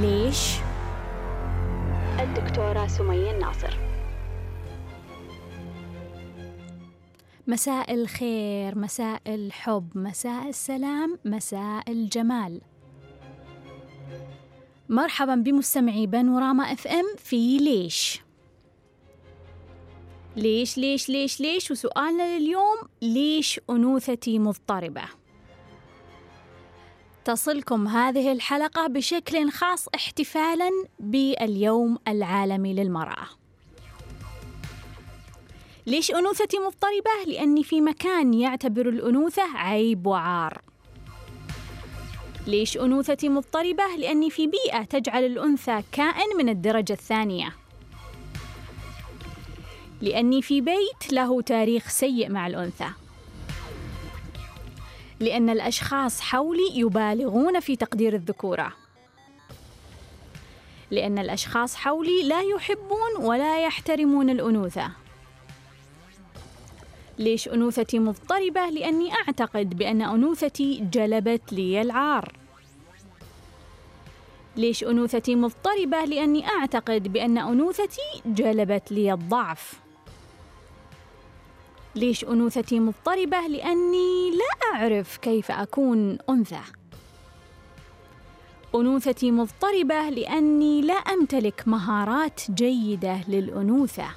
[0.00, 0.54] ليش؟
[2.20, 3.78] الدكتورة سمية الناصر.
[7.46, 12.60] مساء الخير مساء الحب مساء السلام مساء الجمال.
[14.88, 18.20] مرحبا بمستمعي بانوراما إف إم في ليش؟
[20.36, 25.17] ليش ليش ليش ليش؟ وسؤالنا لليوم ليش أنوثتي مضطربة؟
[27.28, 33.26] تصلكم هذه الحلقة بشكل خاص احتفالا باليوم العالمي للمرأة
[35.86, 40.60] ليش أنوثتي مضطربة؟ لأني في مكان يعتبر الأنوثة عيب وعار
[42.46, 47.52] ليش أنوثتي مضطربة؟ لأني في بيئة تجعل الأنثى كائن من الدرجة الثانية
[50.00, 52.90] لأني في بيت له تاريخ سيء مع الأنثى
[55.20, 58.72] لأن الأشخاص حولي يبالغون في تقدير الذكورة
[60.90, 64.90] لأن الأشخاص حولي لا يحبون ولا يحترمون الأنوثة
[67.18, 72.32] ليش أنوثتي مضطربة؟ لأني أعتقد بأن أنوثتي جلبت لي العار
[74.56, 79.80] ليش أنوثتي مضطربة؟ لأني أعتقد بأن أنوثتي جلبت لي الضعف
[81.94, 86.60] ليش أنوثتي مضطربة؟ لأني لا أعرف كيف أكون أنثى.
[88.74, 94.08] أنوثتي مضطربة لأني لا أمتلك مهارات جيدة للأنوثة.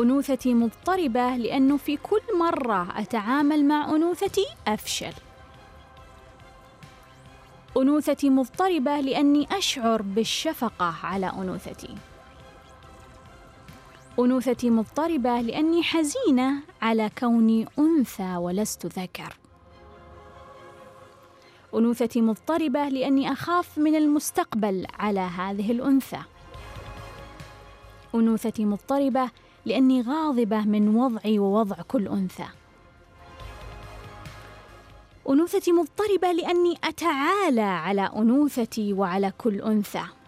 [0.00, 5.12] أنوثتي مضطربة لأنه في كل مرة أتعامل مع أنوثتي أفشل.
[7.76, 11.94] أنوثتي مضطربة لأني أشعر بالشفقة على أنوثتي.
[14.24, 19.36] أنوثتي مضطربة لأني حزينة على كوني أنثى ولست ذكر.
[21.74, 26.20] أنوثتي مضطربة لأني أخاف من المستقبل على هذه الأنثى.
[28.14, 29.30] أنوثتي مضطربة
[29.66, 32.46] لأني غاضبة من وضعي ووضع كل أنثى.
[35.28, 40.19] أنوثتي مضطربة لأني أتعالى على أنوثتي وعلى كل أنثى.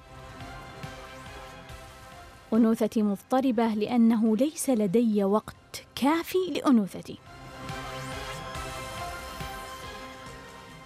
[2.52, 7.18] أنوثتي مضطربة لأنه ليس لدي وقت كافي لأنوثتي.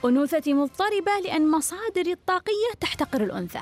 [0.04, 3.60] أنوثتي مضطربة لأن مصادري الطاقية تحتقر الأنثى.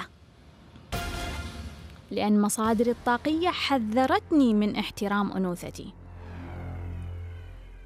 [2.10, 5.92] لأن مصادري الطاقية حذرتني من احترام أنوثتي.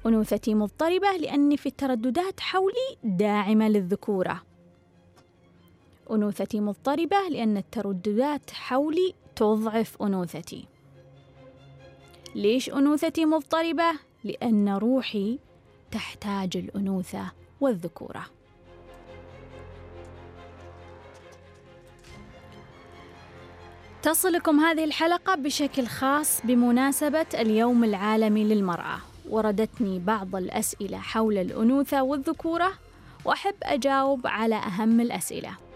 [0.05, 4.41] أنوثتي مضطربة لأني في الترددات حولي داعمة للذكورة.
[6.11, 10.65] أنوثتي مضطربة لأن الترددات حولي تضعف أنوثتي.
[12.35, 13.91] ليش أنوثتي مضطربة؟
[14.23, 15.39] لأن روحي
[15.91, 18.25] تحتاج الأنوثة والذكورة.
[24.01, 28.97] تصلكم هذه الحلقة بشكل خاص بمناسبة اليوم العالمي للمرأة.
[29.29, 32.71] وردتني بعض الأسئلة حول الأنوثة والذكورة
[33.25, 35.68] وأحب أجاوب على أهم الأسئلة.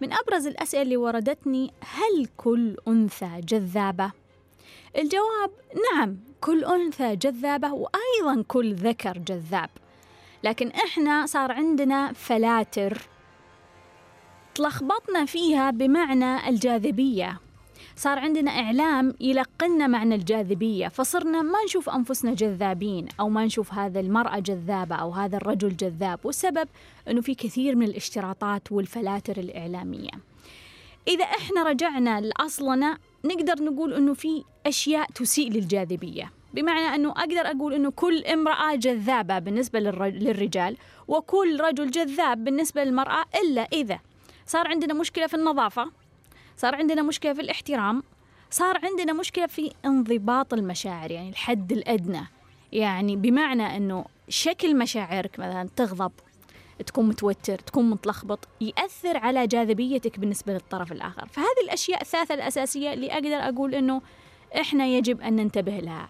[0.00, 4.12] من أبرز الأسئلة اللي وردتني هل كل أنثى جذابة؟
[4.98, 5.50] الجواب
[5.92, 9.70] نعم كل أنثى جذابة وأيضا كل ذكر جذاب.
[10.44, 12.98] لكن إحنا صار عندنا فلاتر.
[14.54, 17.40] تلخبطنا فيها بمعنى الجاذبية.
[17.98, 24.00] صار عندنا إعلام يلقنا معنى الجاذبية فصرنا ما نشوف أنفسنا جذابين أو ما نشوف هذا
[24.00, 26.68] المرأة جذابة أو هذا الرجل جذاب والسبب
[27.08, 30.10] أنه في كثير من الاشتراطات والفلاتر الإعلامية.
[31.08, 36.32] إذا إحنا رجعنا لأصلنا نقدر نقول أنه في أشياء تسيء للجاذبية.
[36.54, 40.76] بمعنى أنه أقدر أقول أنه كل امرأة جذابة بالنسبة للرجال
[41.08, 43.98] وكل رجل جذاب بالنسبة للمرأة إلا إذا
[44.46, 46.05] صار عندنا مشكلة في النظافة.
[46.56, 48.02] صار عندنا مشكلة في الاحترام
[48.50, 52.26] صار عندنا مشكلة في انضباط المشاعر يعني الحد الأدنى.
[52.72, 56.12] يعني بمعنى أنه شكل مشاعرك مثلا تغضب
[56.86, 61.26] تكون متوتر تكون متلخبط يأثر على جاذبيتك بالنسبة للطرف الآخر.
[61.26, 64.02] فهذه الأشياء الثلاثة الأساسية اللي أقدر أقول أنه
[64.60, 66.08] إحنا يجب أن ننتبه لها.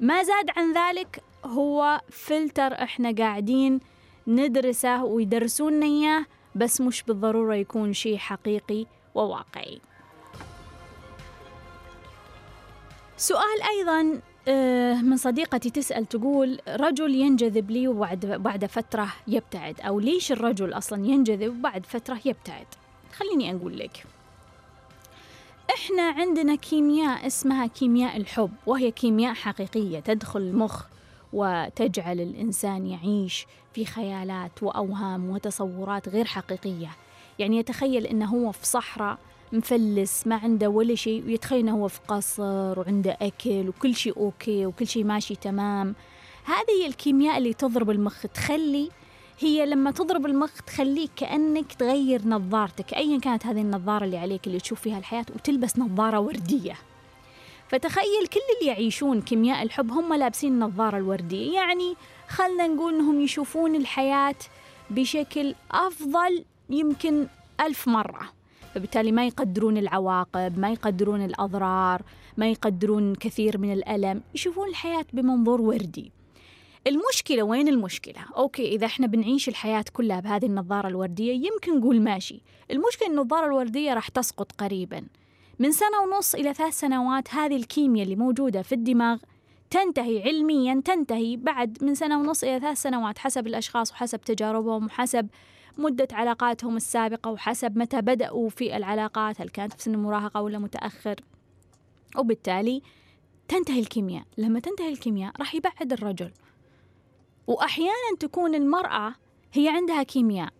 [0.00, 3.80] ما زاد عن ذلك هو فلتر إحنا قاعدين
[4.26, 8.86] ندرسه ويدرسونا إياه بس مش بالضرورة يكون شيء حقيقي
[9.18, 9.80] وواقعي.
[13.16, 20.00] سؤال أيضا آه، من صديقتي تسأل تقول رجل ينجذب لي وبعد بعد فترة يبتعد أو
[20.00, 22.66] ليش الرجل أصلا ينجذب وبعد فترة يبتعد؟
[23.12, 24.04] خليني أقول لك.
[25.74, 30.84] إحنا عندنا كيمياء اسمها كيمياء الحب وهي كيمياء حقيقية تدخل المخ
[31.32, 36.90] وتجعل الإنسان يعيش في خيالات وأوهام وتصورات غير حقيقية.
[37.38, 39.18] يعني يتخيل أنه هو في صحراء
[39.52, 44.66] مفلس ما عنده ولا شيء ويتخيل أنه هو في قصر وعنده أكل وكل شيء أوكي
[44.66, 45.94] وكل شيء ماشي تمام.
[46.44, 48.88] هذه هي الكيمياء اللي تضرب المخ تخلي
[49.40, 54.60] هي لما تضرب المخ تخليك كأنك تغير نظارتك أيا كانت هذه النظارة اللي عليك اللي
[54.60, 56.74] تشوف فيها الحياة وتلبس نظارة وردية.
[57.68, 61.54] فتخيل كل اللي يعيشون كيمياء الحب هم لابسين النظارة الوردية.
[61.54, 61.94] يعني
[62.28, 64.36] خلنا نقول أنهم يشوفون الحياة
[64.90, 67.26] بشكل أفضل يمكن
[67.60, 68.32] ألف مرة.
[68.74, 72.02] فبالتالي ما يقدرون العواقب ما يقدرون الأضرار
[72.36, 76.12] ما يقدرون كثير من الألم يشوفون الحياة بمنظور وردي.
[76.86, 82.42] المشكلة وين المشكلة؟ أوكي إذا إحنا بنعيش الحياة كلها بهذه النظارة الوردية يمكن نقول ماشي.
[82.70, 85.06] المشكلة النظارة الوردية راح تسقط قريبا.
[85.58, 89.18] من سنة ونص إلى ثلاث سنوات هذه الكيمياء اللي موجودة في الدماغ
[89.70, 95.28] تنتهي علميا تنتهي بعد من سنة ونص إلى ثلاث سنوات حسب الأشخاص وحسب تجاربهم وحسب
[95.80, 101.14] مدة علاقاتهم السابقة وحسب متى بدأوا في العلاقات هل كانت في سن المراهقة ولا متأخر.
[102.16, 102.82] وبالتالي
[103.48, 104.24] تنتهي الكيمياء.
[104.38, 106.32] لما تنتهي الكيمياء راح يبعد الرجل.
[107.46, 109.14] وأحيانا تكون المرأة
[109.52, 110.52] هي عندها كيمياء.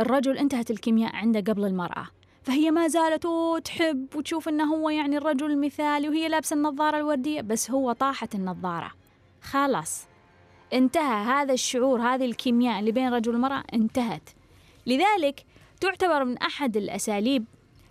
[0.00, 2.06] الرجل انتهت الكيمياء عنده قبل المرأة.
[2.42, 3.26] فهي ما زالت
[3.64, 8.90] تحب وتشوف إنه هو يعني الرجل المثالي وهي لابسة النظارة الوردية بس هو طاحت النظارة.
[9.42, 10.13] خلاص.
[10.74, 14.30] انتهى هذا الشعور هذه الكيمياء اللي بين الرجل والمراه انتهت.
[14.86, 15.44] لذلك
[15.80, 17.44] تعتبر من أحد الأساليب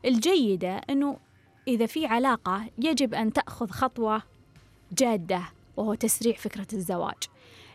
[0.06, 1.18] الجيدة إنه
[1.68, 4.22] إذا في علاقة يجب أن تأخذ خطوة
[4.98, 5.42] جادة
[5.78, 7.24] وهو تسريع فكرة الزواج.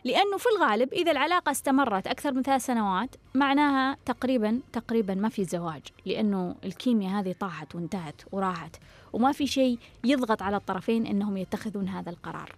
[0.03, 5.45] لأنه في الغالب إذا العلاقة استمرت أكثر من ثلاث سنوات معناها تقريبا تقريبا ما في
[5.45, 8.75] زواج لأنه الكيمياء هذه طاحت وانتهت وراحت
[9.13, 12.55] وما في شيء يضغط على الطرفين أنهم يتخذون هذا القرار.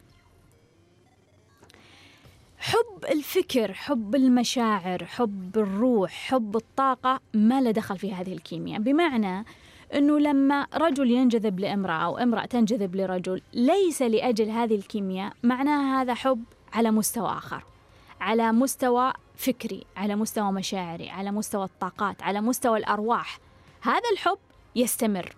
[2.62, 8.82] حب الفكر حب المشاعر حب الروح حب الطاقة ما له دخل في هذه الكيمياء.
[8.82, 9.46] بمعنى
[9.94, 16.14] أنه لما رجل ينجذب لامرأة أو امرأة تنجذب لرجل ليس لأجل هذه الكيمياء معناها هذا
[16.14, 16.44] حب
[16.74, 17.64] على مستوى آخر
[18.20, 23.40] على مستوى فكري على مستوى مشاعري على مستوى الطاقات على مستوى الأرواح.
[23.82, 24.38] هذا الحب
[24.76, 25.36] يستمر.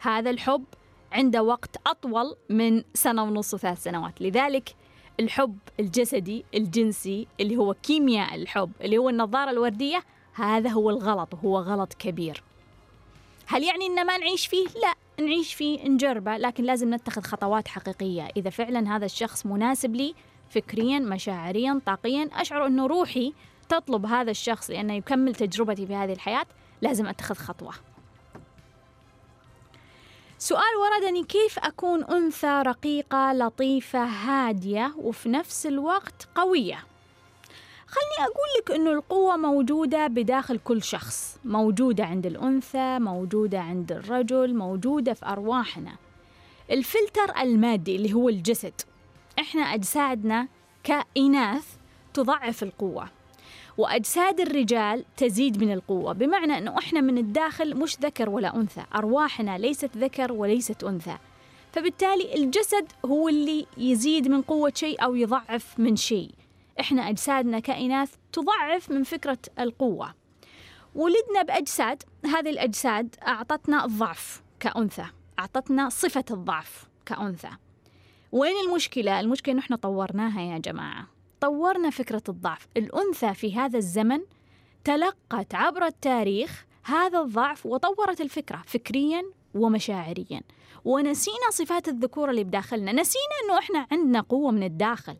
[0.00, 0.64] هذا الحب
[1.12, 4.20] عنده وقت أطول من سنة ونص وثلاث سنوات.
[4.20, 4.74] لذلك
[5.20, 10.02] الحب الجسدي الجنسي اللي هو كيمياء الحب اللي هو النظارة الوردية
[10.34, 12.42] هذا هو الغلط وهو غلط كبير.
[13.46, 18.28] هل يعني إن ما نعيش فيه؟ لا نعيش فيه نجربه لكن لازم نتخذ خطوات حقيقية.
[18.36, 20.14] إذا فعلا هذا الشخص مناسب لي
[20.50, 23.32] فكريا مشاعريا طاقيا أشعر أنه روحي
[23.68, 26.46] تطلب هذا الشخص لأنه يكمل تجربتي في هذه الحياة
[26.82, 27.72] لازم أتخذ خطوة.
[30.46, 36.84] سؤال وردني كيف أكون أنثى رقيقة لطيفة هادية وفي نفس الوقت قوية؟
[37.86, 41.38] خلني أقول لك أنه القوة موجودة بداخل كل شخص.
[41.44, 45.96] موجودة عند الأنثى موجودة عند الرجل موجودة في أرواحنا.
[46.70, 48.80] الفلتر المادي اللي هو الجسد.
[49.38, 50.48] إحنا أجسادنا
[50.84, 51.66] كإناث
[52.14, 53.15] تضعف القوة.
[53.78, 59.58] وأجساد الرجال تزيد من القوة بمعنى أنه إحنا من الداخل مش ذكر ولا أنثى أرواحنا
[59.58, 61.18] ليست ذكر وليست أنثى.
[61.72, 66.30] فبالتالي الجسد هو اللي يزيد من قوة شيء أو يضعف من شيء.
[66.80, 70.14] إحنا أجسادنا كإناث تضعف من فكرة القوة.
[70.94, 75.06] ولدنا بأجساد هذه الأجساد أعطتنا الضعف كأنثى
[75.38, 77.50] أعطتنا صفة الضعف كأنثى.
[78.32, 81.15] وين المشكلة؟ المشكلة إنه إحنا طورناها يا جماعة.
[81.40, 82.68] طورنا فكرة الضعف.
[82.76, 84.20] الأنثى في هذا الزمن
[84.84, 89.22] تلقت عبر التاريخ هذا الضعف وطورت الفكرة فكريا
[89.54, 90.40] ومشاعريا.
[90.84, 92.92] ونسينا صفات الذكورة اللي بداخلنا.
[92.92, 95.16] نسينا أنه إحنا عندنا قوة من الداخل.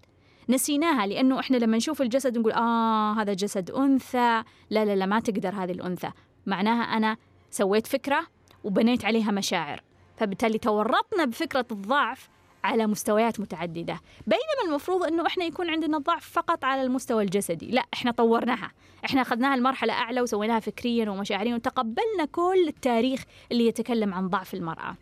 [0.49, 4.43] نسيناها لأنه إحنا لما نشوف الجسد نقول آه هذا جسد أنثى.
[4.71, 6.11] لا لا لا ما تقدر هذه الأنثى.
[6.47, 7.17] معناها أنا
[7.51, 8.27] سويت فكرة
[8.65, 9.83] وبنيت عليها مشاعر.
[10.17, 12.29] فبالتالي تورطنا بفكرة الضعف
[12.67, 14.01] على مستويات متعددة.
[14.27, 17.67] بينما المفروض أنه إحنا يكون عندنا ضعف فقط على المستوى الجسدي.
[17.67, 18.73] لا إحنا طورناها.
[19.05, 24.97] إحنا أخذناها لمرحلة أعلى وسويناها فكريا ومشاعريا وتقبلنا كل التاريخ اللي يتكلم عن ضعف المرأة.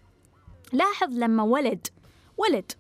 [0.73, 1.87] لاحظ لما ولد
[2.39, 2.73] ولد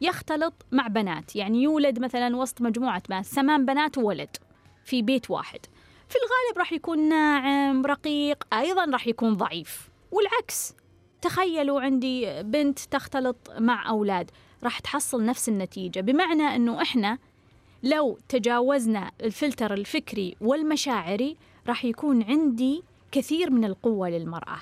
[0.00, 1.36] يختلط مع بنات.
[1.36, 4.36] يعني يولد مثلا وسط مجموعة بنات ثمان بنات وولد
[4.84, 5.60] في بيت واحد.
[6.08, 9.88] في الغالب راح يكون ناعم رقيق أيضا راح يكون ضعيف.
[10.12, 10.74] والعكس
[11.22, 14.30] تخيلوا عندي بنت تختلط مع أولاد
[14.64, 16.00] راح تحصل نفس النتيجة.
[16.00, 17.18] بمعنى أنه إحنا
[17.82, 21.36] لو تجاوزنا الفلتر الفكري والمشاعري
[21.68, 22.82] راح يكون عندي
[23.12, 24.58] كثير من القوة للمرأة.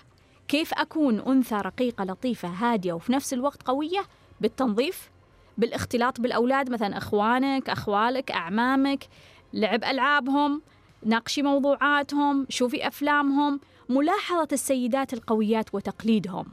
[0.49, 4.07] كيف أكون أنثى رقيقة لطيفة هادية وفي نفس الوقت قوية؟
[4.41, 5.11] بالتنظيف
[5.59, 9.05] بالاختلاط بالأولاد مثلا أخوانك أخوالك أعمامك
[9.53, 10.63] لعب ألعابهم
[11.05, 13.61] ناقشي موضوعاتهم شوفي أفلامهم.
[13.89, 16.47] ملاحظة السيدات القويات وتقليدهم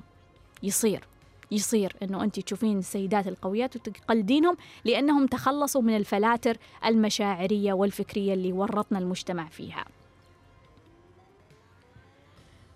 [0.63, 1.07] يصير
[1.51, 8.99] يصير إنه أنت تشوفين السيدات القويات وتقلدينهم لأنهم تخلصوا من الفلاتر المشاعرية والفكرية اللي ورطنا
[8.99, 9.85] المجتمع فيها.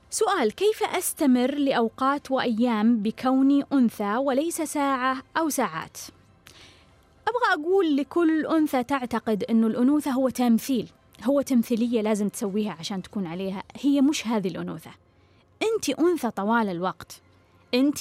[0.09, 5.97] سؤال كيف أستمر لأوقات وأيام بكوني أنثى وليس ساعة أو ساعات؟
[7.27, 10.89] أبغى أقول لكل أنثى تعتقد إنه الأنوثة هو تمثيل
[11.23, 13.63] هو تمثيلية لازم تسويها عشان تكون عليها.
[13.81, 14.91] هي مش هذه الأنوثة.
[15.63, 17.21] انت أنثى طوال الوقت.
[17.73, 17.97] انت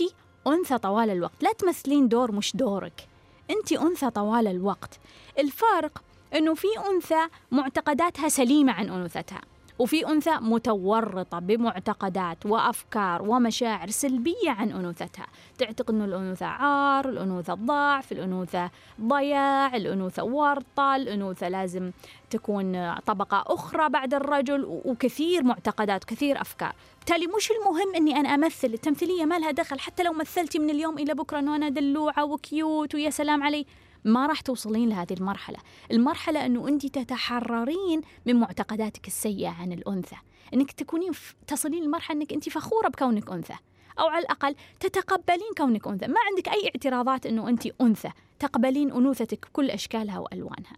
[0.46, 1.42] أنثى طوال الوقت.
[1.42, 3.08] لا تمثلين دور مش دورك.
[3.50, 4.98] انت أنثى طوال الوقت.
[5.38, 6.02] الفرق
[6.34, 9.40] إنه في أنثى معتقداتها سليمة عن أنوثتها.
[9.78, 15.26] وفي أنثى متورطة بمعتقدات وأفكار ومشاعر سلبية عن أنوثتها.
[15.58, 21.90] تعتقد أن الأنوثة عار الأنوثة ضعف الأنوثة ضياع الأنوثة ورطة الأنوثة لازم
[22.30, 26.72] تكون طبقة أخرى بعد الرجل وكثير معتقدات كثير أفكار.
[26.98, 28.68] بالتالي مش المهم أني أنا أمثل.
[28.68, 29.80] التمثيلية ما لها دخل.
[29.80, 33.66] حتى لو مثلتي من اليوم إلى بكرة أنه أنا دلوعة وكيوت ويا سلام علي.
[34.04, 35.58] ما راح توصلين لهذه المرحلة.
[35.90, 40.16] المرحلة أنه أنت تتحررين من معتقداتك السيئة عن الأنثى.
[40.54, 41.12] أنك تكونين
[41.46, 43.56] تصلين لمرحلة أنك أنت فخورة بكونك أنثى.
[43.98, 46.06] أو على الأقل تتقبلين كونك أنثى.
[46.06, 48.10] ما عندك أي اعتراضات أنه أنت أنثى.
[48.38, 50.76] تقبلين أنوثتك بكل أشكالها وألوانها.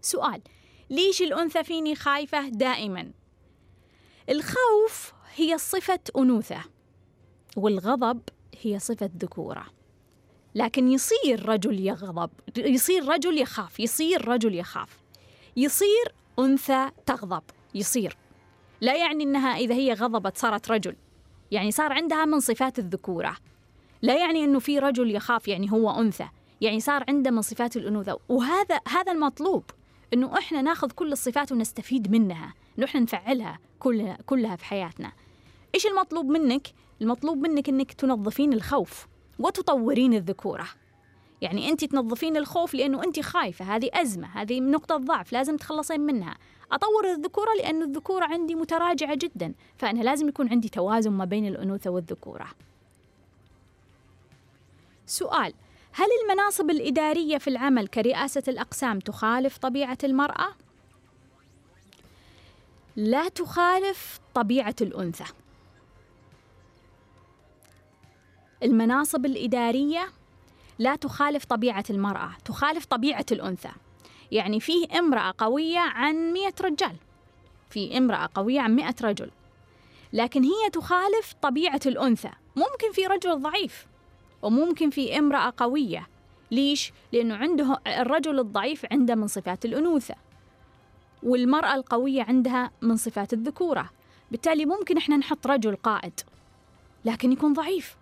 [0.00, 0.42] سؤال.
[0.90, 3.12] ليش الأنثى فيني خايفة دائما؟
[4.28, 6.64] الخوف هي صفة أنوثة.
[7.56, 8.20] والغضب
[8.62, 9.66] هي صفة ذكورة.
[10.54, 15.00] لكن يصير رجل يغضب يصير رجل يخاف يصير رجل يخاف.
[15.56, 17.42] يصير أنثى تغضب
[17.74, 18.16] يصير.
[18.80, 20.96] لا يعني أنها إذا هي غضبت صارت رجل.
[21.50, 23.36] يعني صار عندها من صفات الذكورة.
[24.02, 26.28] لا يعني أنه في رجل يخاف يعني هو أنثى.
[26.60, 28.18] يعني صار عنده من صفات الأنوثة.
[28.28, 29.64] وهذا هذا المطلوب
[30.14, 35.12] أنه إحنا ناخذ كل الصفات ونستفيد منها أنه إحنا نفعلها كلها, كلها في حياتنا.
[35.74, 36.68] إيش المطلوب منك؟
[37.02, 39.06] المطلوب منك أنك تنظفين الخوف.
[39.38, 40.66] وتطورين الذكورة.
[41.40, 46.36] يعني أنت تنظفين الخوف لأنه أنت خايفة هذه أزمة هذه نقطة ضعف لازم تخلصين منها.
[46.72, 51.90] أطور الذكورة لأن الذكورة عندي متراجعة جدا فأنا لازم يكون عندي توازن ما بين الأنوثة
[51.90, 52.46] والذكورة.
[55.06, 55.54] سؤال
[55.92, 60.48] هل المناصب الإدارية في العمل كرئاسة الأقسام تخالف طبيعة المرأة؟
[62.96, 65.24] لا تخالف طبيعة الأنثى.
[68.64, 70.08] المناصب الإدارية
[70.78, 73.70] لا تخالف طبيعة المرأة تخالف طبيعة الأنثى.
[74.32, 76.96] يعني فيه امرأة قوية عن مئة رجال.
[77.70, 79.30] في امرأة قوية عن مئة رجل.
[80.12, 82.30] لكن هي تخالف طبيعة الأنثى.
[82.56, 83.86] ممكن في رجل ضعيف
[84.42, 86.08] وممكن في امرأة قوية.
[86.50, 90.14] ليش؟ لأنه عنده الرجل الضعيف عنده من صفات الأنوثة
[91.22, 93.90] والمرأة القوية عندها من صفات الذكورة.
[94.30, 96.20] بالتالي ممكن إحنا نحط رجل قائد
[97.04, 97.96] لكن يكون ضعيف.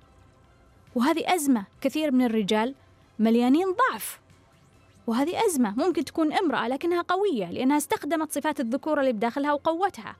[0.94, 2.74] وهذه أزمة كثير من الرجال
[3.18, 4.20] مليانين ضعف
[5.06, 10.16] وهذه أزمة ممكن تكون امرأة لكنها قوية لأنها استخدمت صفات الذكورة اللي بداخلها وقوتها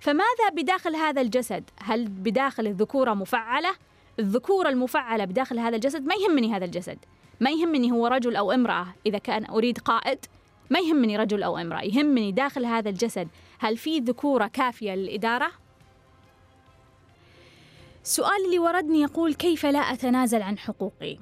[0.00, 3.70] فماذا بداخل هذا الجسد؟ هل بداخل الذكورة مفعلة؟
[4.18, 6.98] الذكورة المفعلة بداخل هذا الجسد ما يهمني هذا الجسد
[7.40, 10.18] ما يهمني هو رجل أو امرأة إذا كان أريد قائد
[10.70, 13.28] ما يهمني رجل أو امرأة يهمني داخل هذا الجسد
[13.58, 15.50] هل في ذكورة كافية للإدارة؟
[18.04, 21.18] السؤال اللي وردني يقول كيف لا أتنازل عن حقوقي؟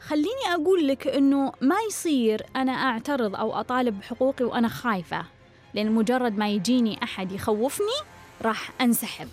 [0.00, 5.24] خليني أقول لك أنه ما يصير أنا أعترض أو أطالب بحقوقي وأنا خايفة
[5.74, 7.96] لأن مجرد ما يجيني أحد يخوفني
[8.42, 9.28] راح أنسحب.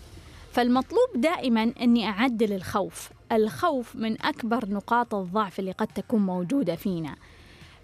[0.52, 3.10] فالمطلوب دائما أني أعدل الخوف.
[3.32, 7.16] الخوف من أكبر نقاط الضعف اللي قد تكون موجودة فينا.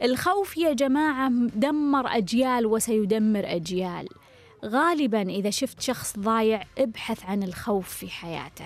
[0.04, 4.08] الخوف يا جماعة دمر أجيال وسيدمر أجيال.
[4.64, 8.66] غالبا إذا شفت شخص ضايع ابحث عن الخوف في حياته.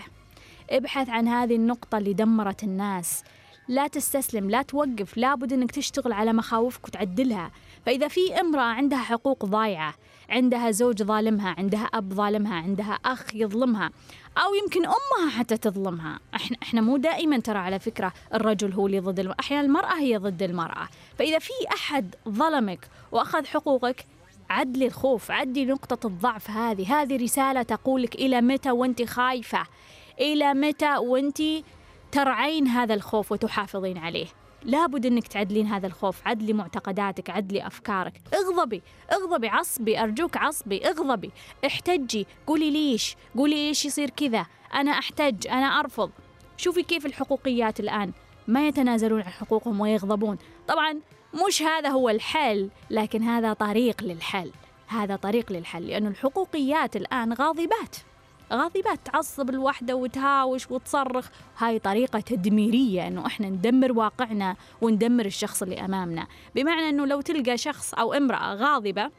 [0.70, 3.24] ابحث عن هذه النقطة اللي دمرت الناس.
[3.68, 7.52] لا تستسلم لا توقف لابد إنك تشتغل على مخاوفك وتعدلها.
[7.86, 9.94] فإذا في امرأة عندها حقوق ضايعة
[10.30, 13.92] عندها زوج ظالمها عندها أب ظالمها عندها أخ يظلمها
[14.38, 16.20] أو يمكن أمها حتى تظلمها.
[16.36, 19.36] إحنا إحنا مو دائما ترى على فكرة الرجل هو اللي ضد المرأة.
[19.40, 20.88] أحيانا المرأة هي ضد المرأة.
[21.20, 24.06] فإذا في أحد ظلمك وأخذ حقوقك
[24.50, 27.02] عدلي الخوف عدي نقطة الضعف هذه.
[27.02, 29.64] هذه رسالة تقولك إلى متى وأنت خايفة؟
[30.20, 31.42] إلى متى وأنت
[32.12, 34.28] ترعين هذا الخوف وتحافظين عليه؟
[34.64, 36.28] لابد إنك تعدلين هذا الخوف.
[36.28, 38.22] عدلي معتقداتك عدلي أفكارك.
[38.34, 41.32] اغضبي اغضبي عصبي أرجوك عصبي اغضبي.
[41.66, 46.12] احتجي قولي ليش؟ قولي إيش يصير كذا؟ أنا أحتج أنا أرفض.
[46.58, 48.12] شوفي كيف الحقوقيات الآن.
[48.48, 50.38] ما يتنازلون عن حقوقهم ويغضبون.
[50.68, 51.00] طبعا
[51.34, 54.52] مش هذا هو الحل لكن هذا طريق للحل.
[54.88, 57.96] هذا طريق للحل لأن الحقوقيات الآن غاضبات.
[58.54, 61.30] غاضبات تعصب الوحدة وتهاوش وتصرخ.
[61.58, 66.28] هاي طريقة تدميرية أنه إحنا ندمر واقعنا وندمر الشخص اللي أمامنا.
[66.56, 69.12] بمعنى أنه لو تلقى شخص أو امرأة غاضبة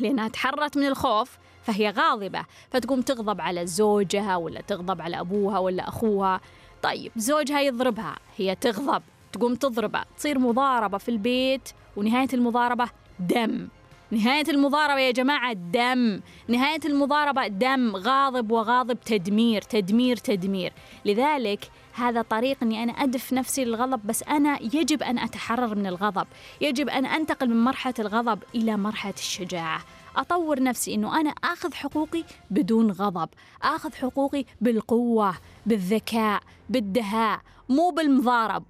[0.00, 2.44] لأنها تحرت من الخوف فهي غاضبة.
[2.70, 6.40] فتقوم تغضب على زوجها ولا تغضب على أبوها ولا أخوها.
[6.82, 9.02] طيب زوجها يضربها هي تغضب.
[9.32, 12.88] تقوم تضربه تصير مضاربة في البيت ونهاية المضاربة
[13.20, 13.68] دم.
[14.10, 16.20] نهاية المضاربة يا جماعة دم.
[16.48, 20.72] نهاية المضاربة دم غاضب وغاضب تدمير تدمير تدمير.
[21.04, 26.26] لذلك هذا طريق إني أنا أدف نفسي للغضب بس أنا يجب أن أتحرر من الغضب.
[26.60, 29.82] يجب أن أنتقل من مرحلة الغضب إلى مرحلة الشجاعة.
[30.16, 33.28] أطور نفسي إنه أنا آخذ حقوقي بدون غضب.
[33.62, 35.34] آخذ حقوقي بالقوة
[35.66, 38.62] بالذكاء بالدهاء مو بالمضارب.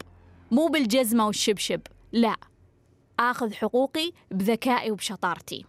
[0.50, 1.80] مو بالجزمة والشبشب
[2.12, 2.36] لا.
[3.20, 5.64] آخذ حقوقي بذكائي وبشطارتي.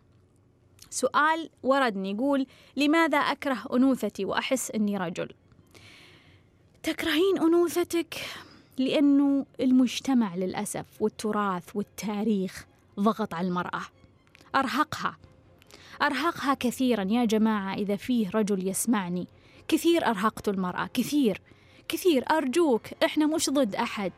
[0.89, 2.45] سؤال وردني يقول
[2.77, 5.29] لماذا أكره أنوثتي وأحس أني رجل؟
[6.83, 8.15] تكرهين أنوثتك
[8.77, 12.65] لأنه المجتمع للأسف والتراث والتاريخ
[12.99, 13.81] ضغط على المرأة.
[14.55, 15.17] أرهقها.
[16.01, 17.03] أرهقها كثيرا.
[17.03, 19.27] يا جماعة إذا فيه رجل يسمعني
[19.67, 21.41] كثير أرهقت المرأة كثير.
[21.87, 24.11] كثير أرجوك إحنا مش ضد أحد.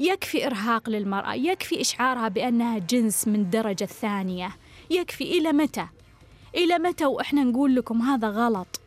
[0.00, 4.56] يكفي إرهاق للمرأة يكفي إشعارها بأنها جنس من درجة ثانية.
[4.90, 5.86] يكفي إلى متى؟
[6.54, 8.80] إلى متى وإحنا نقول لكم هذا غلط؟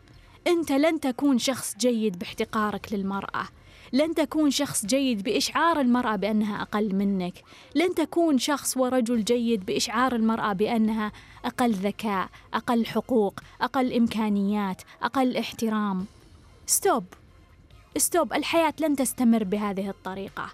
[0.46, 3.48] أنت لن تكون شخص جيد باحتقارك للمرأة.
[3.92, 7.34] لن تكون شخص جيد بإشعار المرأة بأنها أقل منك.
[7.74, 11.12] لن تكون شخص ورجل جيد بإشعار المرأة بأنها
[11.44, 16.06] أقل ذكاء أقل حقوق أقل إمكانيات أقل احترام.
[16.66, 17.04] stop
[17.96, 20.48] stop الحياة لن تستمر بهذه الطريقة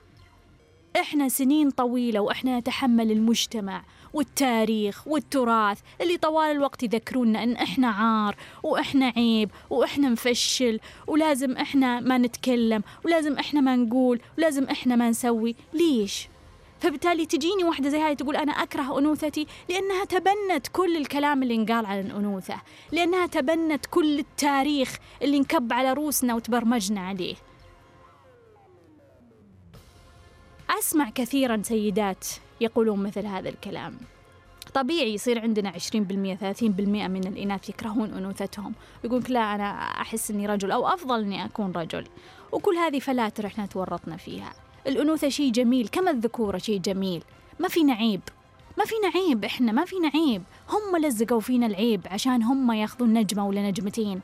[1.01, 3.83] إحنا سنين طويلة وإحنا نتحمل المجتمع
[4.15, 12.01] والتاريخ والتراث اللي طوال الوقت يذكرونا إن إحنا عار وإحنا عيب وإحنا مفشل ولازم إحنا
[12.01, 16.29] ما نتكلم ولازم إحنا ما نقول ولازم إحنا ما نسوي ليش؟
[16.81, 21.87] فبالتالي تجيني واحدة زي هاي تقول أنا أكره أنوثتي لأنها تبنت كل الكلام اللي انقال
[21.87, 22.61] عن الأنوثة
[22.93, 27.35] لأنها تبنت كل التاريخ اللي انكب على روسنا وتبرمجنا عليه.
[30.79, 32.27] أسمع كثيرا سيدات
[32.61, 33.99] يقولون مثل هذا الكلام.
[34.75, 38.75] طبيعي يصير عندنا 20% 30% من الإناث يكرهون أنوثتهم.
[39.05, 42.05] يقول لا أنا أحس أني رجل أو أفضل أني أكون رجل.
[42.53, 44.68] وكل هذه فلاتر إحنا تورطنا فيها.
[44.89, 47.23] الأنوثة شيء جميل كما الذكورة شيء جميل؟
[47.61, 48.21] ما فينا عيب
[48.79, 53.49] ما فينا عيب إحنا ما فينا عيب هم لزقوا فينا العيب عشان هم ياخذون نجمة
[53.49, 54.21] ولا نجمتين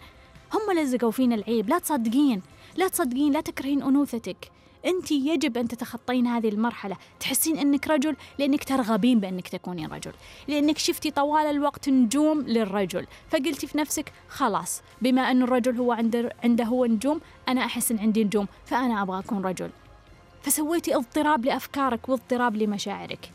[0.55, 2.43] هم لزقوا فينا العيب لا تصدقين.
[2.77, 4.51] لا تصدقين لا تكرهين أنوثتك.
[4.87, 6.97] أنت يجب أن تتخطين هذه المرحلة.
[7.21, 10.13] تحسين أنك رجل لأنك ترغبين بأنك تكونين رجل.
[10.49, 13.07] لأنك شفتي طوال الوقت نجوم للرجل.
[13.29, 17.99] فقلتي في نفسك خلاص بما أن الرجل هو عنده, عنده هو نجوم أنا أحس أن
[17.99, 19.71] عندي نجوم فأنا أبغى أكون رجل.
[20.45, 23.31] فسويتي اضطراب لأفكارك واضطراب لمشاعرك.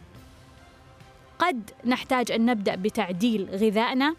[1.39, 4.15] قد نحتاج أن نبدأ بتعديل غذائنا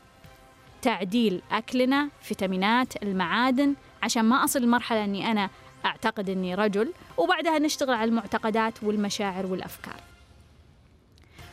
[0.83, 5.51] تعديل أكلنا فيتامينات المعادن عشان ما أصل لمرحله إني أنا
[5.85, 10.01] أعتقد إني رجل وبعدها نشتغل على المعتقدات والمشاعر والأفكار.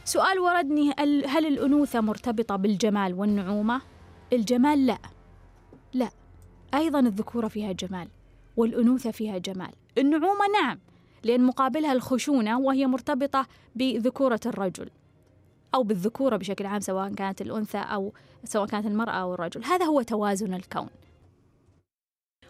[0.06, 0.94] سؤال وردني
[1.28, 3.82] هل الأنوثة مرتبطة بالجمال والنعومة؟
[4.34, 4.98] الجمال لا.
[5.94, 6.10] لا.
[6.74, 8.08] أيضا الذكوره فيها جمال
[8.58, 9.72] والأنوثة فيها جمال.
[9.98, 10.80] النعومة نعم.
[11.24, 14.90] لأن مقابلها الخشونة وهي مرتبطة بذكورة الرجل
[15.76, 19.64] أو بالذكورة بشكل عام سواء كانت الأنثى أو سواء كانت المرأة أو الرجل.
[19.64, 20.90] هذا هو توازن الكون.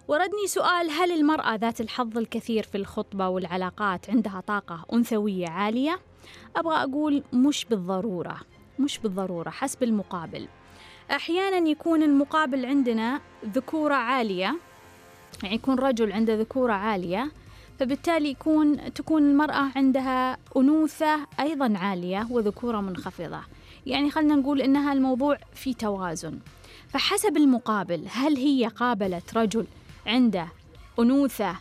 [0.07, 5.99] وردني سؤال هل المرأة ذات الحظ الكثير في الخطبة والعلاقات عندها طاقة أنثوية عالية؟
[6.55, 8.37] أبغى أقول مش بالضرورة
[8.79, 10.47] مش بالضرورة حسب المقابل.
[11.11, 14.59] أحيانا يكون المقابل عندنا ذكورة عالية
[15.43, 17.31] يعني يكون رجل عنده ذكورة عالية
[17.79, 23.41] فبالتالي يكون تكون المرأة عندها أنوثة أيضا عالية وذكورة منخفضة.
[23.85, 26.39] يعني خلينا نقول إنها الموضوع في توازن.
[26.89, 29.67] فحسب المقابل هل هي قابلت رجل
[30.07, 30.47] عنده
[30.99, 31.55] أنوثة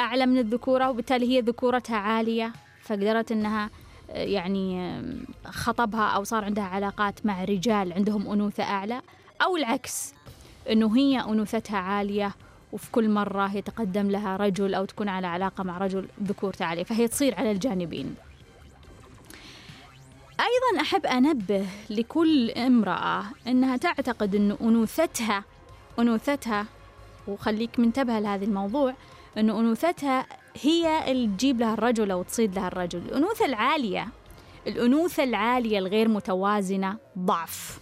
[0.00, 3.70] أعلى من الذكورة وبالتالي هي ذكورتها عالية فقدرت إنها
[4.08, 5.02] يعني
[5.44, 9.02] خطبها أو صار عندها علاقات مع رجال عندهم أنوثة أعلى؟
[9.42, 10.14] أو العكس
[10.70, 12.34] إنه هي أنوثتها عالية
[12.72, 17.08] وفي كل مرة يتقدم لها رجل أو تكون على علاقة مع رجل ذكورته عالية فهي
[17.08, 18.14] تصير على الجانبين.
[20.40, 25.44] أيضا أحب أنبه لكل امرأة أنها تعتقد أن أنوثتها
[25.98, 26.66] أنوثتها
[27.28, 28.94] وخليك منتبهة لهذا الموضوع
[29.38, 30.26] أن أنوثتها
[30.62, 32.98] هي اللي تجيب لها الرجل أو تصيد لها الرجل.
[32.98, 34.08] الأنوثة العالية
[34.66, 37.78] الأنوثة العالية الغير متوازنة ضعف.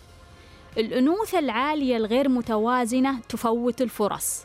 [0.78, 4.44] الأنوثة العالية الغير متوازنة تفوت الفرص.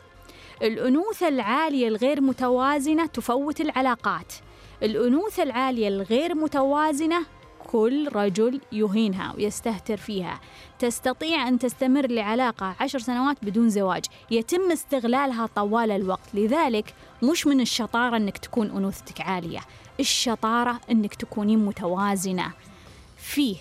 [0.62, 4.32] الأنوثة العالية الغير متوازنة تفوت العلاقات.
[4.82, 7.26] الأنوثة العالية الغير متوازنة
[7.72, 10.40] كل رجل يهينها ويستهتر فيها.
[10.78, 14.04] تستطيع أن تستمر لعلاقة عشر سنوات بدون زواج.
[14.30, 16.34] يتم استغلالها طوال الوقت.
[16.34, 19.60] لذلك مش من الشطارة أنك تكون أنوثتك عالية.
[20.00, 22.52] الشطارة أنك تكونين متوازنة.
[23.16, 23.56] فيه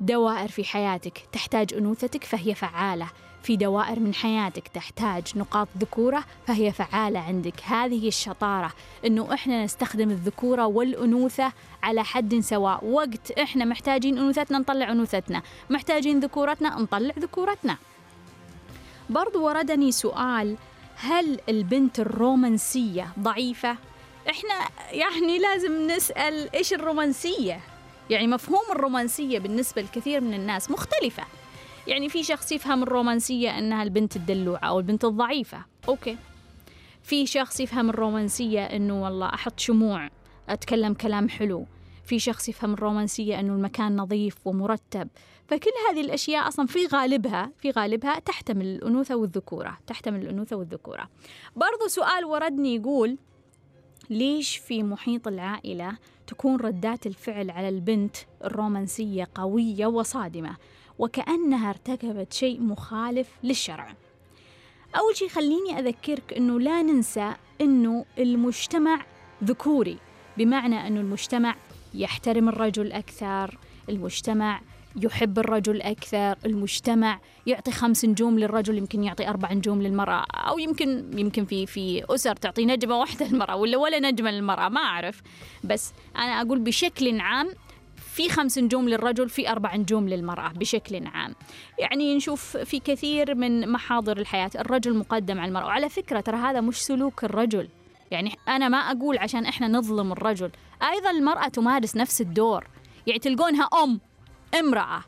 [0.00, 3.08] دوائر في حياتك تحتاج أنوثتك فهي فعالة.
[3.48, 8.72] في دوائر من حياتك تحتاج نقاط ذكورة فهي فعالة عندك هذه الشطارة
[9.06, 16.20] أنه إحنا نستخدم الذكورة والأنوثة على حد سواء وقت إحنا محتاجين أنوثتنا نطلع أنوثتنا محتاجين
[16.20, 17.76] ذكورتنا نطلع ذكورتنا
[19.10, 20.56] برضو وردني سؤال
[20.96, 23.76] هل البنت الرومانسية ضعيفة؟
[24.30, 27.60] إحنا يعني لازم نسأل إيش الرومانسية؟
[28.10, 31.24] يعني مفهوم الرومانسية بالنسبة لكثير من الناس مختلفة
[31.88, 35.64] يعني في شخص يفهم الرومانسية أنها البنت الدلوعة أو البنت الضعيفة.
[35.88, 36.16] أوكي.
[37.02, 40.08] في شخص يفهم الرومانسية أنه والله أحط شموع
[40.48, 41.66] أتكلم كلام حلو.
[42.04, 45.08] في شخص يفهم الرومانسية أنه المكان نظيف ومرتب.
[45.46, 51.08] فكل هذه الأشياء أصلا في غالبها في غالبها تحتمل الأنوثة والذكورة تحتمل الأنوثة والذكورة.
[51.56, 53.18] برضو سؤال وردني يقول
[54.10, 60.56] ليش في محيط العائلة تكون ردات الفعل على البنت الرومانسية قوية وصادمة؟
[60.98, 63.94] وكأنها ارتكبت شيء مخالف للشرع.
[64.96, 69.00] أول شيء خليني أذكرك أنه لا ننسى أنه المجتمع
[69.44, 69.98] ذكوري
[70.38, 71.56] بمعنى أنه المجتمع
[71.94, 73.58] يحترم الرجل أكثر
[73.88, 74.60] المجتمع
[75.02, 81.18] يحب الرجل أكثر المجتمع يعطي خمس نجوم للرجل يمكن يعطي أربع نجوم للمرأة أو يمكن
[81.18, 85.22] يمكن في في أسر تعطي نجمة واحدة للمرأة ولا ولا نجمة للمرأة ما أعرف.
[85.64, 87.48] بس أنا أقول بشكل عام
[88.18, 91.34] في خمس نجوم للرجل في أربع نجوم للمرأة بشكل عام.
[91.78, 96.60] يعني نشوف في كثير من محاضر الحياة الرجل مقدم على المرأة وعلى فكرة ترى هذا
[96.60, 97.68] مش سلوك الرجل.
[98.10, 100.50] يعني أنا ما أقول عشان إحنا نظلم الرجل
[100.82, 102.66] أيضا المرأة تمارس نفس الدور.
[103.06, 104.00] يعني تلقونها أم
[104.60, 105.04] امرأة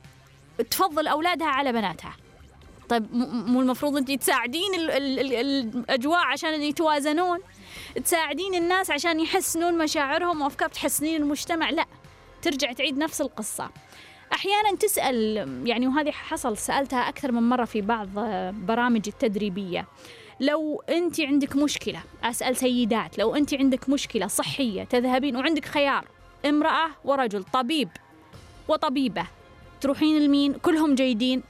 [0.71, 2.17] تفضل أولادها على بناتها.
[2.89, 5.35] طيب مو المفروض أنت تساعدين ال ال ال
[5.75, 7.39] الأجواء عشان يتوازنون؟
[8.05, 11.87] تساعدين الناس عشان يحسنون مشاعرهم وأفكار تحسنين المجتمع؟ لا.
[12.43, 13.71] ترجع تعيد نفس القصة.
[14.33, 18.09] أحيانا تسأل يعني وهذه حصل سألتها أكثر من مرة في بعض
[18.55, 19.87] برامج التدريبية.
[20.41, 26.05] لو أنت عندك مشكلة أسأل سيدات لو أنت عندك مشكلة صحية تذهبين وعندك خيار
[26.47, 27.89] امرأة ورجل طبيب
[28.69, 29.27] وطبيبة
[29.81, 31.43] تروحين لمين؟ كلهم جيدين.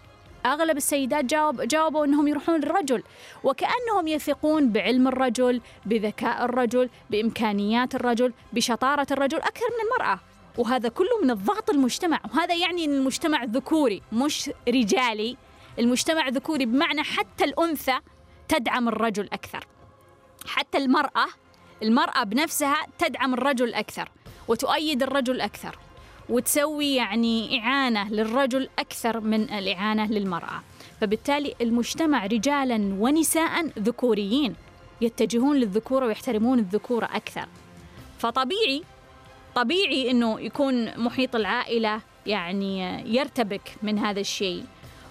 [0.47, 3.03] أغلب السيدات جاوب جاوبوا أنهم يروحون للرجل.
[3.45, 10.21] وكأنهم يثقون بعلم الرجل بذكاء الرجل بإمكانيات الرجل بشطارة الرجل أكثر من المرأة.
[10.59, 12.21] وهذا كله من الضغط المجتمع.
[12.35, 15.37] وهذا يعني أن المجتمع ذكوري مش رجالي.
[15.79, 17.99] المجتمع ذكوري بمعنى حتى الأنثى
[18.49, 19.67] تدعم الرجل أكثر.
[20.47, 21.27] حتى المرأة
[21.83, 24.09] المرأة بنفسها تدعم الرجل أكثر
[24.49, 25.79] وتؤيد الرجل أكثر
[26.29, 30.63] وتسوي يعني إعانة للرجل أكثر من الإعانة للمرأة.
[31.01, 34.55] فبالتالي المجتمع رجالا ونساء ذكوريين
[35.01, 37.47] يتجهون للذكورة ويحترمون الذكورة أكثر.
[38.19, 38.83] فطبيعي
[39.55, 44.65] طبيعي إنه يكون محيط العائلة يعني يرتبك من هذا الشيء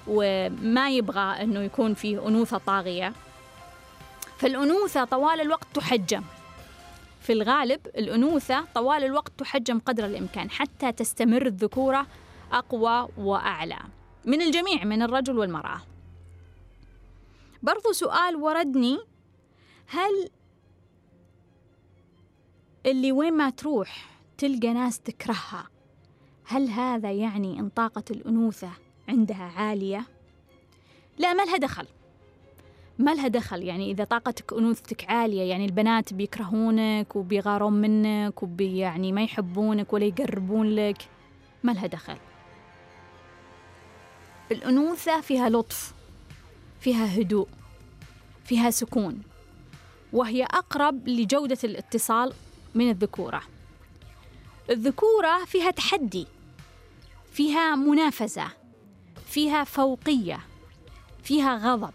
[0.08, 3.14] وما يبغى إنه يكون فيه أنوثة طاغية.
[4.38, 6.24] فالأنوثة طوال الوقت تحجم.
[7.22, 12.08] في الغالب الأنوثة طوال الوقت تحجم قدر الإمكان حتى تستمر الذكورة
[12.52, 13.80] أقوى وأعلى.
[14.26, 15.82] من الجميع من الرجل والمرأة.
[17.64, 18.98] برضو سؤال وردني
[19.88, 20.30] هل
[22.86, 25.68] اللي وين ما تروح تلقى ناس تكرهها.
[26.46, 28.72] هل هذا يعني إن طاقة الأنوثة
[29.10, 30.06] عندها عالية؟
[31.18, 31.88] لا ما لها دخل.
[33.00, 33.64] ما لها دخل.
[33.64, 40.06] يعني إذا طاقتك أنوثتك عالية يعني البنات بيكرهونك وبيغارون منك وبي يعني ما يحبونك ولا
[40.06, 40.98] يقربون لك
[41.64, 42.18] ما لها دخل.
[44.52, 45.94] الأنوثة فيها لطف
[46.80, 47.48] فيها هدوء
[48.46, 49.22] فيها سكون
[50.14, 52.34] وهي أقرب لجودة الاتصال
[52.76, 53.59] من الذكورة.
[54.70, 56.28] الذكورة فيها تحدي
[57.32, 58.48] فيها منافسة
[59.28, 60.40] فيها فوقية
[61.24, 61.94] فيها غضب.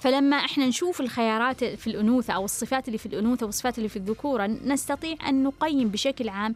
[0.00, 4.46] فلما إحنا نشوف الخيارات في الأنوثة أو الصفات اللي في الأنوثة والصفات اللي في الذكورة
[4.46, 6.54] نستطيع أن نقيم بشكل عام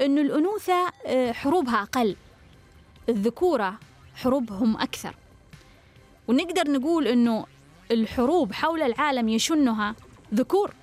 [0.00, 2.16] أن الأنوثة آه، حروبها أقل
[3.08, 3.78] الذكورة
[4.14, 5.16] حروبهم أكثر.
[6.28, 7.46] ونقدر نقول أنه
[7.90, 9.94] الحروب حول العالم يشنها
[10.34, 10.74] ذكور.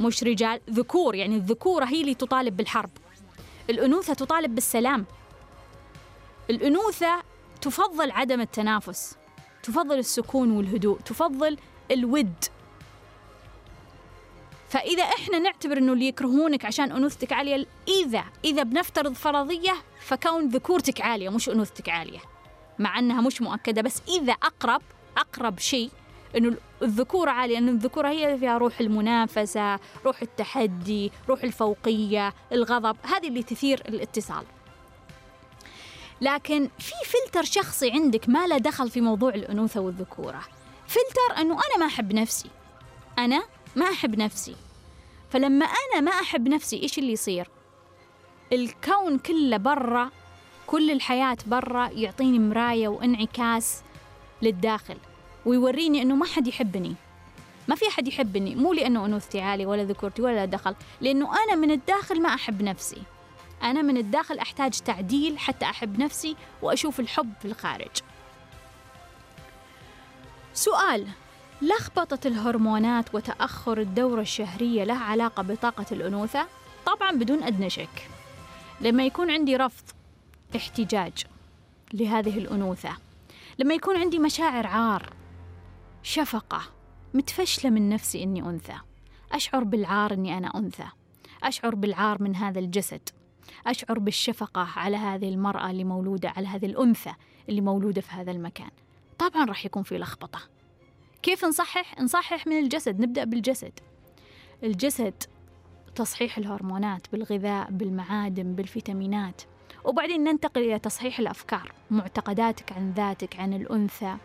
[0.00, 2.90] مش رجال ذكور يعني الذكورة هي اللي تطالب بالحرب.
[3.70, 5.06] الأنوثة تطالب بالسلام.
[6.50, 7.22] الأنوثة
[7.60, 9.16] تفضل عدم التنافس
[9.62, 11.56] تفضل السكون والهدوء تفضل
[11.90, 12.44] الود.
[14.68, 21.00] فإذا إحنا نعتبر إنه اللي يكرهونك عشان أنوثتك عالية إذا إذا بنفترض فرضية فكون ذكورتك
[21.00, 22.18] عالية مش أنوثتك عالية
[22.78, 24.82] مع أنها مش مؤكدة بس إذا أقرب
[25.16, 25.90] أقرب شيء
[26.36, 33.28] إنه الذكوره عالية انه الذكوره هي فيها روح المنافسة، روح التحدي، روح الفوقية، الغضب، هذه
[33.28, 34.44] اللي تثير الاتصال.
[36.20, 40.40] لكن في فلتر شخصي عندك ما له دخل في موضوع الأنوثة والذكورة.
[40.86, 42.50] فلتر إنه أنا ما أحب نفسي.
[43.18, 43.42] أنا
[43.76, 44.56] ما أحب نفسي.
[45.30, 47.48] فلما أنا ما أحب نفسي إيش اللي يصير؟
[48.52, 50.10] الكون كله برا
[50.66, 53.82] كل الحياة برا يعطيني مراية وانعكاس
[54.42, 54.96] للداخل
[55.48, 56.94] ويوريني إنه ما حد يحبني.
[57.68, 61.70] ما في حد يحبني مو لأنه انوثتي عاليه ولا ذكورتي ولا دخل لأنه أنا من
[61.70, 63.02] الداخل ما أحب نفسي.
[63.62, 67.90] أنا من الداخل أحتاج تعديل حتى أحب نفسي وأشوف الحب في الخارج.
[70.54, 71.06] سؤال
[71.62, 76.46] لخبطة الهرمونات وتأخر الدورة الشهرية له علاقة بطاقة الأنوثة؟
[76.86, 78.08] طبعا بدون أدنى شك.
[78.80, 79.84] لما يكون عندي رفض
[80.56, 81.24] احتجاج
[81.94, 82.96] لهذه الأنوثة.
[83.58, 85.17] لما يكون عندي مشاعر عار
[86.02, 86.60] شفقة.
[87.14, 88.78] متفشلة من نفسي إني أنثى.
[89.32, 90.88] أشعر بالعار إني أنا أنثى.
[91.42, 93.08] أشعر بالعار من هذا الجسد.
[93.66, 97.12] أشعر بالشفقة على هذه المرأة اللي مولودة على هذه الأنثى
[97.48, 98.70] اللي مولودة في هذا المكان.
[99.18, 100.40] طبعا راح يكون في لخبطة.
[101.22, 103.00] كيف نصحح؟ نصحح من الجسد.
[103.00, 103.72] نبدأ بالجسد.
[104.62, 105.14] الجسد
[105.94, 109.42] تصحيح الهرمونات بالغذاء بالمعادن بالفيتامينات.
[109.84, 114.16] وبعدين ننتقل إلى تصحيح الأفكار معتقداتك عن ذاتك عن الأنثى.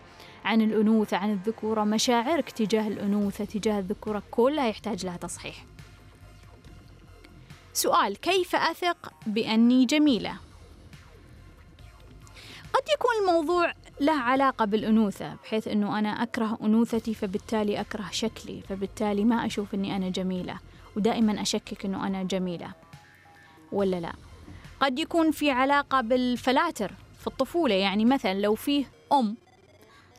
[0.46, 5.66] عن الأنوثة عن الذكورة مشاعرك تجاه الأنوثة تجاه الذكورة كلها يحتاج لها تصحيح.
[7.74, 10.38] سؤال كيف أثق بأني جميلة؟
[12.74, 19.24] قد يكون الموضوع له علاقة بالأنوثة بحيث أنه أنا أكره أنوثتي فبالتالي أكره شكلي فبالتالي
[19.24, 20.60] ما أشوف أني أنا جميلة
[20.96, 22.72] ودائما أشكك أنه أنا جميلة.
[23.72, 24.14] ولا لا؟
[24.80, 29.36] قد يكون في علاقة بالفلاتر في الطفولة يعني مثلا لو فيه أم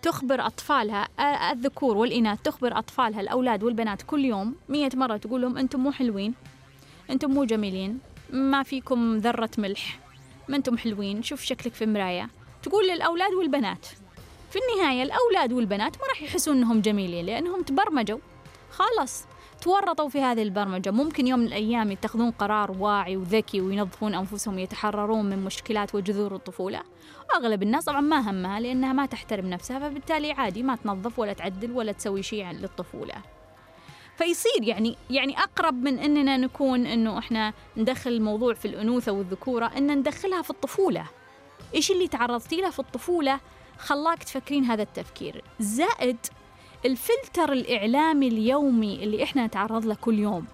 [0.05, 1.09] تخبر أطفالها
[1.53, 6.35] الذكور والإناث تخبر أطفالها الأولاد والبنات كل يوم مية مرة تقول لهم أنتم مو حلوين
[7.11, 7.99] أنتم مو جميلين
[8.31, 9.99] ما فيكم ذرة ملح
[10.49, 12.29] ما أنتم حلوين شوف شكلك في مراية.
[12.63, 13.87] تقول للأولاد والبنات.
[14.51, 18.19] في النهاية الأولاد والبنات ما راح يحسون أنهم جميلين لأنهم تبرمجوا.
[18.71, 19.25] خلاص.
[19.65, 20.91] تورطوا في هذه البرمجة.
[20.91, 26.83] ممكن يوم من الأيام يتخذون قرار واعي وذكي وينظفون أنفسهم يتحررون من مشكلات وجذور الطفولة.
[27.37, 31.73] أغلب الناس طبعا ما همها لأنها ما تحترم نفسها فبالتالي عادي ما تنظف ولا تعدل
[31.73, 33.15] ولا تسوي شيء للطفولة.
[34.17, 39.99] فيصير يعني يعني أقرب من إننا نكون إنه إحنا ندخل الموضوع في الأنوثة والذكورة إن
[39.99, 41.07] ندخلها في الطفولة.
[41.75, 43.41] إيش اللي تعرضتي له في الطفولة
[43.79, 45.45] خلاك تفكرين هذا التفكير.
[45.61, 46.17] زائد
[46.87, 50.47] الفلتر الإعلامي اليومي اللي إحنا نتعرض له كل يوم.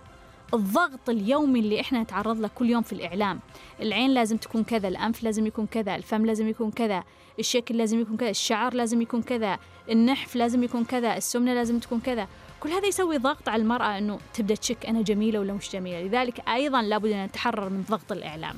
[0.54, 3.40] الضغط اليومي اللي إحنا نتعرض له كل يوم في الإعلام.
[3.80, 7.04] العين لازم تكون كذا الأنف لازم يكون كذا الفم لازم يكون كذا
[7.38, 9.58] الشكل لازم يكون كذا الشعر لازم يكون كذا
[9.90, 12.28] النحف لازم يكون كذا السمنة لازم تكون كذا.
[12.60, 16.02] كل هذا يسوي ضغط على المرأة أنه تبدأ تشك أنا جميلة ولا مش جميلة.
[16.02, 18.56] لذلك أيضا لابد أن نتحرر من ضغط الإعلام.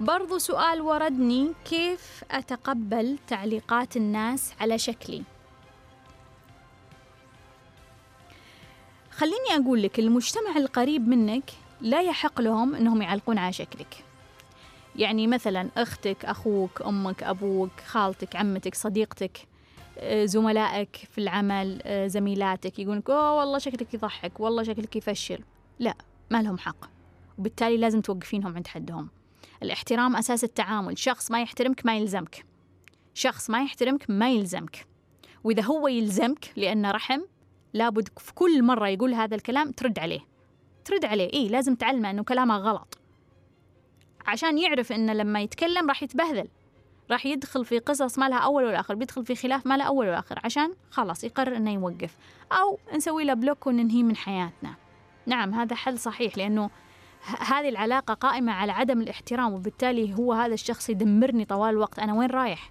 [0.00, 5.22] برضو سؤال وردني كيف أتقبل تعليقات الناس على شكلي؟
[9.10, 14.04] خليني أقول لك المجتمع القريب منك لا يحق لهم أنهم يعلقون على شكلك.
[14.96, 19.38] يعني مثلا أختك أخوك أمك أبوك خالتك عمتك صديقتك
[19.98, 25.40] آه، زملائك في العمل آه، زميلاتك يقولك أوه والله شكلك يضحك والله شكلك يفشل.
[25.78, 25.94] لا
[26.30, 26.90] ما لهم حق.
[27.38, 29.19] وبالتالي لازم توقفينهم عند حدهم.
[29.62, 30.98] الاحترام أساس التعامل.
[30.98, 32.44] شخص ما يحترمك ما يلزمك.
[33.14, 34.86] شخص ما يحترمك ما يلزمك.
[35.44, 37.20] وإذا هو يلزمك لأنه رحم
[37.74, 40.20] لابد في كل مرة يقول هذا الكلام ترد عليه.
[40.84, 41.32] ترد عليه.
[41.32, 42.98] إيه لازم تعلمه أنه كلامه غلط.
[44.26, 46.48] عشان يعرف أنه لما يتكلم راح يتبهذل.
[47.10, 50.06] راح يدخل في قصص ما لها أول ولا آخر بيدخل في خلاف ما له أول
[50.06, 52.16] ولا آخر عشان خلاص يقرر أنه يوقف.
[52.52, 54.74] أو نسوي له بلوك وننهيه من حياتنا.
[55.26, 56.70] نعم هذا حل صحيح لأنه
[57.24, 61.98] هذه العلاقة قائمة على عدم الاحترام وبالتالي هو هذا الشخص يدمرني طوال الوقت.
[61.98, 62.70] أنا وين رايح؟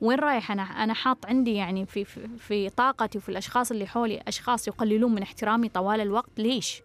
[0.00, 4.22] وين رايح؟ أنا أنا حاط عندي يعني في في, في طاقتي وفي الأشخاص اللي حولي
[4.28, 6.30] أشخاص يقللون من احترامي طوال الوقت.
[6.38, 6.82] ليش؟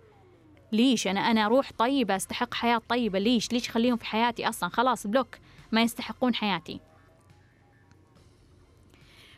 [0.71, 3.19] ليش؟ أنا أنا روح طيبة أستحق حياة طيبة.
[3.19, 5.37] ليش؟ ليش خليهم في حياتي أصلا؟ خلاص بلوك
[5.71, 6.79] ما يستحقون حياتي.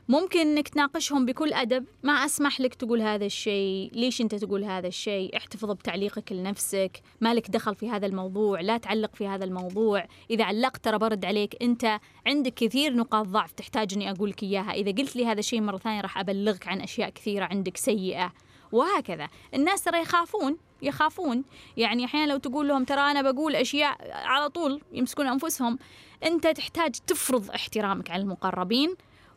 [0.07, 1.85] ممكن انك تناقشهم بكل أدب.
[2.03, 3.91] ما أسمح لك تقول هذا الشيء.
[3.93, 7.01] ليش أنت تقول هذا الشيء؟ احتفظ بتعليقك لنفسك.
[7.21, 8.61] ما لك دخل في هذا الموضوع.
[8.61, 10.05] لا تعلق في هذا الموضوع.
[10.29, 11.63] إذا علقت ترى برد عليك.
[11.63, 14.71] أنت عندك كثير نقاط ضعف تحتاج أني أقول لك إياها.
[14.71, 18.33] إذا قلت لي هذا الشيء مرة ثانية راح أبلغك عن أشياء كثيرة عندك سيئة.
[18.71, 19.27] وهكذا.
[19.53, 20.57] الناس ترى يخافون.
[20.81, 21.43] يخافون.
[21.77, 25.79] يعني أحيانا لو تقول لهم ترى أنا بقول أشياء على طول يمسكون أنفسهم.
[26.23, 28.95] أنت تحتاج تفرض احترامك على المقربين.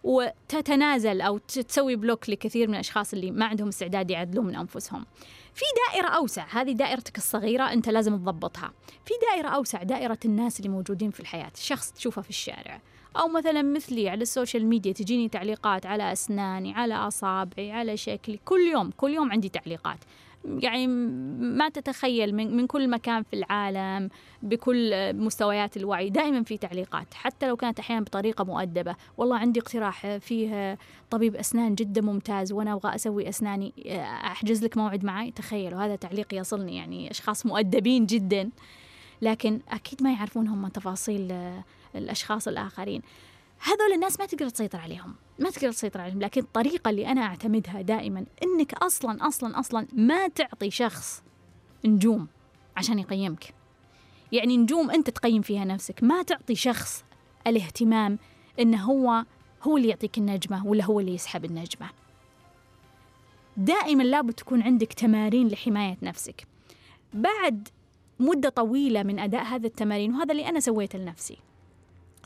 [0.09, 5.07] وتتنازل أو تسوي block لكثير من الأشخاص اللي ما عندهم استعداد يعدلون من أنفسهم.
[5.55, 8.73] في دائرة أوسع، هذه دائرتك الصغيرة أنت لازم تضبطها.
[9.05, 12.81] في دائرة أوسع، دائرة الناس اللي موجودين في الحياة، شخص تشوفه في الشارع.
[13.17, 18.41] أو مثلا مثلي على ال social media تجيني تعليقات على أسناني، على اصابعي، على شكلي،
[18.45, 19.99] كل يوم كل يوم عندي تعليقات.
[20.45, 24.09] يعني ما تتخيل من, من كل مكان في العالم
[24.43, 28.97] بكل مستويات الوعي دائما في تعليقات حتى لو كانت أحيانا بطريقة مؤدبة.
[29.17, 30.79] والله عندي اقتراح فيه
[31.11, 33.73] طبيب أسنان جدا ممتاز وأنا أبغى أسوي أسناني.
[34.25, 38.51] أحجز لك موعد معي؟ تخيلوا هذا تعليق يصلني يعني أشخاص مؤدبين جدا.
[39.23, 41.53] لكن أكيد ما يعرفون هم تفاصيل
[41.95, 43.03] الأشخاص الآخرين.
[43.61, 45.15] هذول الناس ما تقدر تسيطر عليهم.
[45.39, 50.29] ما تقدر تسيطر عليهم لكن الطريقة اللي أنا أعتمدها دائما إنك أصلا أصلا أصلا ما
[50.29, 51.23] تعطي شخص
[51.85, 52.29] نجوم
[52.77, 53.55] عشان يقيمك.
[54.33, 57.05] يعني نجوم أنت تقيم فيها نفسك ما تعطي شخص
[57.47, 58.19] الاهتمام
[58.61, 59.25] إنه هو
[59.63, 61.91] هو اللي يعطيك النجمة ولا هو اللي يسحب النجمة.
[63.57, 66.47] دائما لابد تكون عندك تمارين لحماية نفسك.
[67.15, 67.69] بعد
[68.21, 71.39] مدة طويلة من أداء هذا التمارين وهذا اللي أنا سويته لنفسي.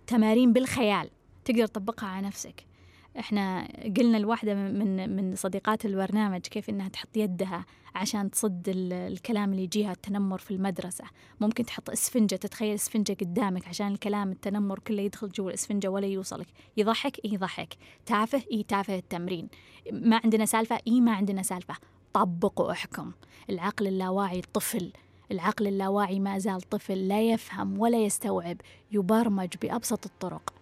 [0.06, 1.10] تمارين بالخيال
[1.44, 2.71] تقدر تطبقها على نفسك.
[3.18, 9.62] إحنا قلنا لواحدة من من صديقات البرنامج كيف إنها تحط يدها عشان تصد الكلام اللي
[9.62, 11.04] يجيها التنمر في المدرسة.
[11.40, 16.46] ممكن تحط إسفنجة تتخيل إسفنجة قدامك عشان الكلام التنمر كله يدخل جوا الإسفنجة ولا يوصلك.
[16.76, 17.74] يضحك؟ إي يضحك.
[18.06, 19.48] تافه؟ إي تافه التمرين.
[19.92, 21.74] ما عندنا سالفة؟ إي ما عندنا سالفة.
[22.12, 23.12] طبق واحكم
[23.50, 24.92] العقل اللاواعي طفل.
[25.32, 28.56] العقل اللاواعي ما زال طفل لا يفهم ولا يستوعب.
[28.92, 30.54] يبرمج بأبسط الطرق.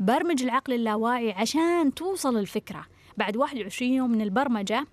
[0.00, 2.86] برمج العقل اللاواعي عشان توصل الفكرة.
[3.16, 4.86] بعد 21 يوم من البرمجة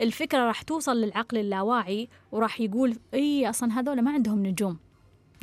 [0.00, 4.78] الفكرة راح توصل للعقل اللاواعي وراح يقول إي أصلا هذول ما عندهم نجوم.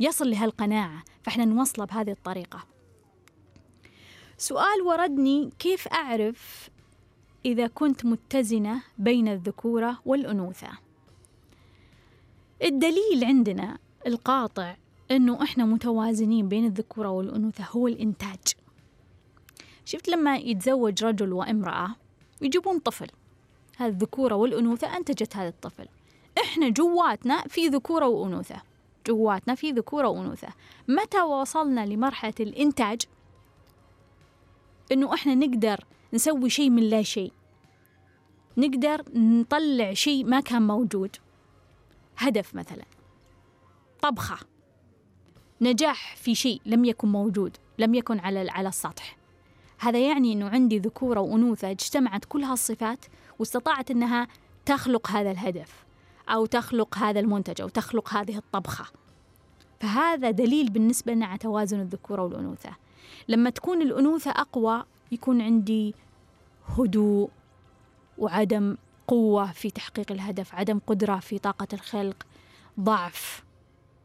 [0.00, 1.04] يصل لهالقناعة.
[1.22, 2.64] فإحنا نوصله بهذه الطريقة.
[4.38, 6.70] سؤال وردني كيف أعرف
[7.44, 10.68] إذا كنت متزنة بين الذكورة والأنوثة؟
[12.62, 14.76] الدليل عندنا القاطع
[15.10, 18.63] أنه إحنا متوازنين بين الذكورة والأنوثة هو الإنتاج.
[19.84, 21.88] شفت لما يتزوج رجل وامرأة
[22.42, 23.06] يجيبون طفل
[23.76, 25.88] هذه الذكورة والأنوثة أنتجت هذا الطفل.
[26.42, 28.62] إحنا جواتنا في ذكورة وأنوثة
[29.06, 30.48] جواتنا في ذكورة وأنوثة.
[30.88, 33.02] متى وصلنا لمرحلة الإنتاج؟
[34.92, 37.32] إنه إحنا نقدر نسوي شيء من لا شيء.
[38.56, 41.16] نقدر نطلع شيء ما كان موجود.
[42.16, 42.84] هدف مثلا
[44.02, 44.38] طبخة.
[45.60, 49.16] نجاح في شيء لم يكن موجود لم يكن على على السطح.
[49.84, 53.04] هذا يعني أنه عندي ذكورة وأنوثة اجتمعت كل هالصفات
[53.38, 54.28] واستطاعت أنها
[54.66, 55.84] تخلق هذا الهدف
[56.28, 58.84] أو تخلق هذا المنتج أو تخلق هذه الطبخة.
[59.80, 62.70] فهذا دليل بالنسبة لنا على توازن الذكورة والأنوثة.
[63.28, 65.94] لما تكون الأنوثة أقوى يكون عندي
[66.78, 67.30] هدوء
[68.18, 68.76] وعدم
[69.08, 72.26] قوة في تحقيق الهدف عدم قدرة في طاقة الخلق
[72.80, 73.44] ضعف.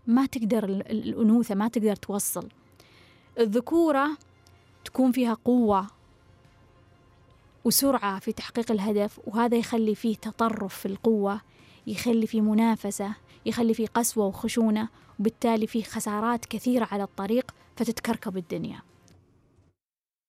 [0.07, 2.49] ما تقدر الأنوثة ما تقدر توصل.
[3.39, 4.17] الذكورة
[4.85, 5.87] تكون فيها قوة
[7.65, 11.41] وسرعة في تحقيق الهدف وهذا يخلي فيه تطرف في القوة
[11.87, 13.15] يخلي فيه منافسة
[13.45, 14.89] يخلي فيه قسوة وخشونة
[15.19, 18.81] وبالتالي فيه خسارات كثيرة على الطريق فتتكركب الدنيا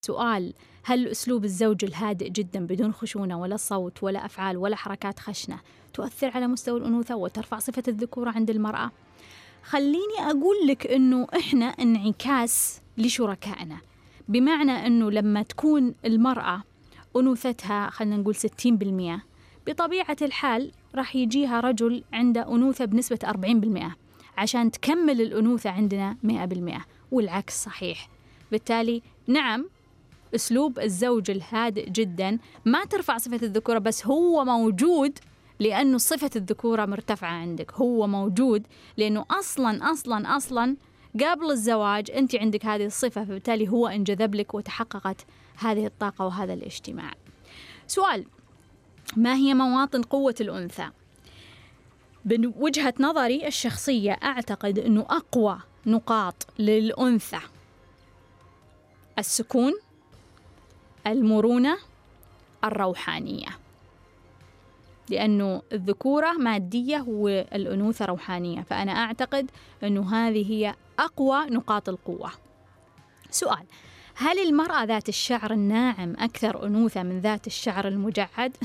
[0.07, 5.61] سؤال هل أسلوب الزوج الهادئ جدا بدون خشونة ولا صوت ولا أفعال ولا حركات خشنة
[5.95, 8.91] تؤثر على مستوى الأنوثة وترفع صفة الذكورة عند المرأة؟
[9.63, 13.81] خليني أقول لك أنه إحنا انعكاس لشركائنا
[14.31, 16.63] بمعنى أنه لما تكون المرأة
[17.17, 19.21] أنوثتها خلينا نقول 60%
[19.67, 23.93] بطبيعة الحال راح يجيها رجل عنده أنوثة بنسبة 40%
[24.39, 26.81] عشان تكمل الأنوثة عندنا 100%
[27.13, 28.09] والعكس صحيح.
[28.53, 29.67] بالتالي نعم
[30.35, 32.39] أسلوب الزوج الهادئ جدا.
[32.65, 35.19] ما ترفع صفة الذكورة بس هو موجود
[35.61, 37.73] لأنه صفة الذكورة مرتفعة عندك.
[37.73, 40.77] هو موجود لأنه أصلا أصلا أصلا
[41.15, 47.13] قبل الزواج أنت عندك هذه الصفة فبالتالي هو انجذب لك وتحققت هذه الطاقة وهذا الاجتماع
[47.87, 48.25] سؤال
[49.17, 50.91] ما هي مواطن قوة الأنثى؟
[52.25, 57.41] من وجهة نظري الشخصية أعتقد أنه أقوى نقاط للأنثى
[59.19, 59.73] السكون
[61.07, 61.79] المرونة
[62.65, 63.49] الروحانية
[65.11, 69.51] لأنه الذكورة مادية والأنوثة روحانية فأنا أعتقد
[69.85, 72.31] أنه هذه هي أقوى نقاط القوة.
[73.31, 73.65] سؤال
[74.15, 78.57] هل المرأة ذات الشعر الناعم أكثر أنوثة من ذات الشعر المجعد؟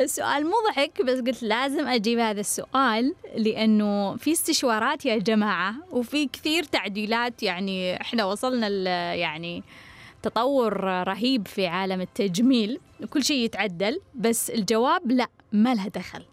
[0.00, 6.62] السؤال مضحك بس قلت لازم أجيب هذا السؤال لأنه في استشوارات يا جماعة وفي كثير
[6.62, 8.68] تعديلات يعني إحنا وصلنا
[9.14, 9.62] يعني
[10.22, 12.80] تطور رهيب في عالم التجميل.
[13.10, 16.24] كل شيء يتعدل بس الجواب لا ما لها دخل.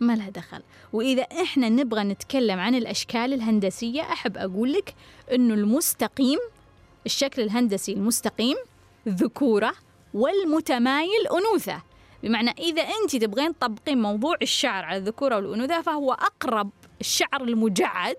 [0.00, 0.62] ما لها دخل.
[0.92, 4.94] وإذا إحنا نبغى نتكلم عن الأشكال الهندسية أحب أقول لك
[5.32, 6.38] أنه المستقيم
[7.06, 8.56] الشكل الهندسي المستقيم
[9.08, 9.72] ذكورة
[10.14, 11.82] والمتمايل أنوثة.
[12.22, 16.70] بمعنى إذا أنت تبغين تطبقين موضوع الشعر على الذكورة والأنوثة فهو أقرب
[17.00, 18.16] الشعر المجعد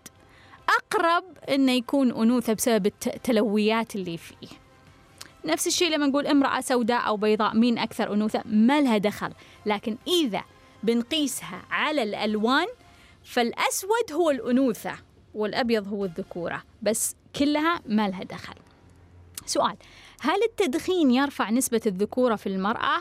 [0.70, 4.48] أقرب أنه يكون أنوثة بسبب التلويات اللي فيه.
[5.46, 9.32] نفس الشيء لما نقول امرأة سوداء أو بيضاء مين أكثر أنوثة؟ ما لها دخل.
[9.66, 10.44] لكن إذا
[10.84, 12.68] بنقيسها على الألوان
[13.24, 14.92] فالأسود هو الأنوثة
[15.34, 18.56] والأبيض هو الذكورة بس كلها ما لها دخل.
[19.46, 19.78] سؤال
[20.22, 22.98] هل التدخين يرفع نسبة الذكورة في المرأة؟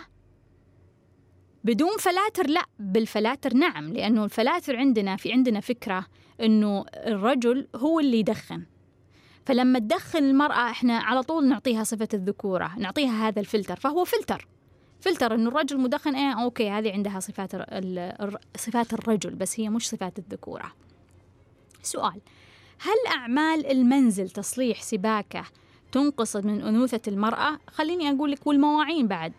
[1.64, 6.06] بدون فلاتر لا بالفلاتر نعم لأنه الفلاتر عندنا في عندنا فكرة
[6.40, 8.62] أنه الرجل هو اللي يدخن.
[9.46, 14.48] فلما تدخن المرأة إحنا على طول نعطيها صفة الذكورة نعطيها هذا الفلتر فهو filter.
[15.00, 17.52] filter إنه الرجل مدخن إيه okay هذه عندها صفات
[18.56, 20.72] صفات الرجل بس هي مش صفات الذكورة.
[21.82, 22.20] سؤال
[22.80, 25.44] هل أعمال المنزل تصليح سباكة
[25.92, 29.32] تنقصد من أنوثة المرأة؟ خليني أقول لك والمواعين بعد.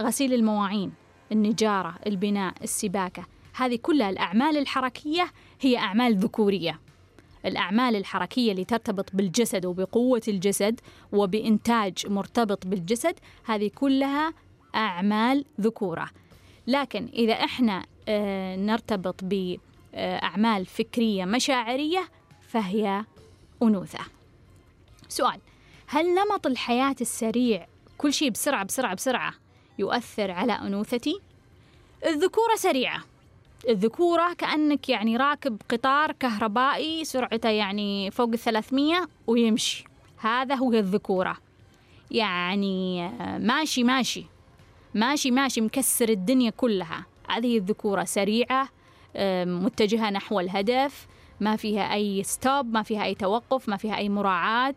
[0.00, 0.92] غسيل المواعين
[1.32, 6.80] النجارة البناء السباكة هذه كلها الأعمال الحركية هي أعمال ذكورية.
[7.46, 10.80] الأعمال الحركية اللي ترتبط بالجسد وبقوة الجسد
[11.12, 13.14] وبإنتاج مرتبط بالجسد
[13.44, 14.32] هذه كلها
[14.74, 16.10] أعمال ذكورة.
[16.66, 22.08] لكن إذا إحنا آه، نرتبط بأعمال فكرية مشاعرية
[22.48, 23.04] فهي
[23.62, 23.98] أنوثة.
[25.08, 25.40] سؤال
[25.86, 27.66] هل نمط الحياة السريع
[27.98, 29.34] كل شيء بسرعة بسرعة بسرعة
[29.78, 31.20] يؤثر على أنوثتي؟
[32.06, 33.02] الذكورة سريعة.
[33.68, 39.84] الذكورة كأنك يعني راكب قطار كهربائي سرعته يعني فوق الثلاثمية ويمشي.
[40.18, 41.36] هذا هو الذكورة.
[42.10, 44.26] يعني آه، ماشي ماشي.
[44.94, 47.06] ماشي ماشي مكسر الدنيا كلها.
[47.28, 48.68] هذه الذكورة سريعة
[49.44, 51.06] متجهة نحو الهدف
[51.40, 54.74] ما فيها أي ستوب ما فيها أي توقف ما فيها أي مراعاة.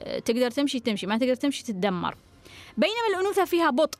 [0.00, 2.16] آه، تقدر تمشي تمشي ما تقدر تمشي تتدمر.
[2.76, 3.98] بينما الأنوثة فيها بطء.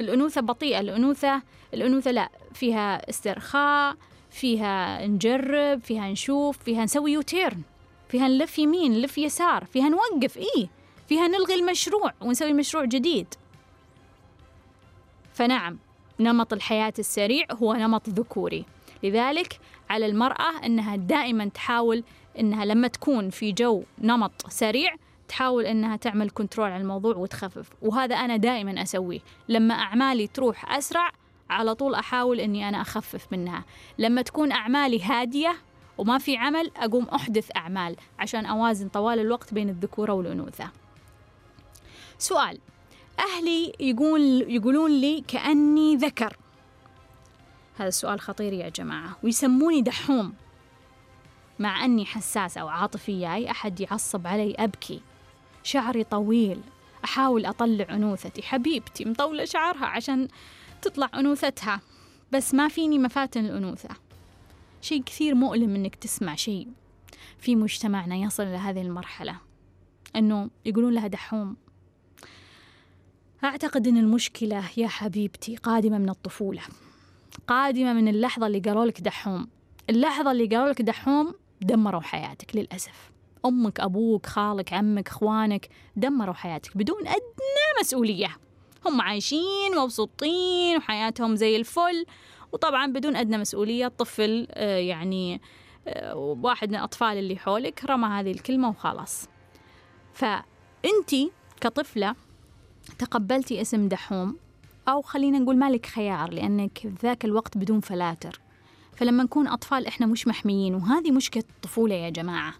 [0.00, 1.42] الأنوثة بطيئة الأنوثة
[1.74, 3.96] الأنوثة لا فيها استرخاء
[4.30, 7.62] فيها نجرب فيها نشوف فيها نسوي يوتيرن
[8.08, 10.68] فيها نلف يمين نلف يسار فيها نوقف إيه
[11.08, 13.34] فيها نلغي المشروع ونسوي مشروع جديد.
[15.40, 15.78] فنعم
[16.20, 18.64] نمط الحياة السريع هو نمط ذكوري.
[19.02, 19.60] لذلك
[19.90, 22.04] على المرأة أنها دائما تحاول
[22.38, 24.94] أنها لما تكون في جو نمط سريع
[25.28, 27.68] تحاول إنها تعمل كنترول على الموضوع وتخفف.
[27.82, 29.20] وهذا أنا دائما أسويه.
[29.48, 31.10] لما أعمالي تروح أسرع
[31.50, 33.64] على طول أحاول إني أنا أخفف منها.
[33.98, 35.56] لما تكون أعمالي هادية
[35.98, 40.70] وما في عمل أقوم أحدث أعمال عشان أوازن طوال الوقت بين الذكورة والأنوثة.
[42.18, 42.58] سؤال
[43.18, 46.36] أهلي يقول يقولون لي كأني ذكر.
[47.76, 49.16] هذا السؤال خطير يا جماعة.
[49.22, 50.34] ويسموني دحوم.
[51.58, 55.00] مع أني حساسه وعاطفيه اي أحد يعصب علي أبكي.
[55.62, 56.60] شعري طويل.
[57.04, 58.42] أحاول أطلع أنوثتي.
[58.42, 60.28] حبيبتي مطولة شعرها عشان
[60.82, 61.80] تطلع أنوثتها.
[62.32, 63.88] بس ما فيني مفاتن الأنوثة.
[64.80, 66.68] شيء كثير مؤلم إنك تسمع شيء
[67.38, 69.36] في مجتمعنا يصل إلى هذه المرحلة.
[70.16, 71.56] إنه يقولون لها دحوم.
[73.44, 76.62] أعتقد أن المشكلة يا حبيبتي قادمة من الطفولة
[77.46, 79.48] قادمة من اللحظة اللي قالوا لك دحوم.
[79.90, 83.10] اللحظة اللي قالوا لك دحوم دمروا حياتك للأسف.
[83.44, 88.36] أمك أبوك خالك عمك إخوانك دمروا حياتك بدون أدنى مسؤولية.
[88.86, 92.06] هم عايشين مبسوطين وحياتهم زي الفل
[92.52, 95.40] وطبعا بدون أدنى مسؤولية طفل آه، يعني
[95.88, 99.28] آه، واحد من الأطفال اللي حولك رمى هذه الكلمة وخلاص.
[100.14, 101.30] فأنتي
[101.60, 102.14] كطفلة
[102.98, 104.36] تقبلتي اسم دحوم؟
[104.88, 108.40] أو خلينا نقول مالك خيار لأنك ذاك الوقت بدون فلاتر.
[108.96, 112.54] فلما نكون أطفال إحنا مش محميين وهذه مشكلة الطفولة يا جماعة.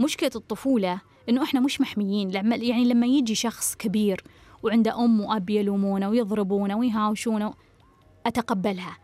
[0.00, 2.30] مشكلة الطفولة إنه إحنا مش محميين.
[2.30, 4.24] يعني لما يجي شخص كبير
[4.62, 7.54] وعنده أم وأب يلومونه ويضربونه ويهاوشونه
[8.26, 8.98] أتقبلها.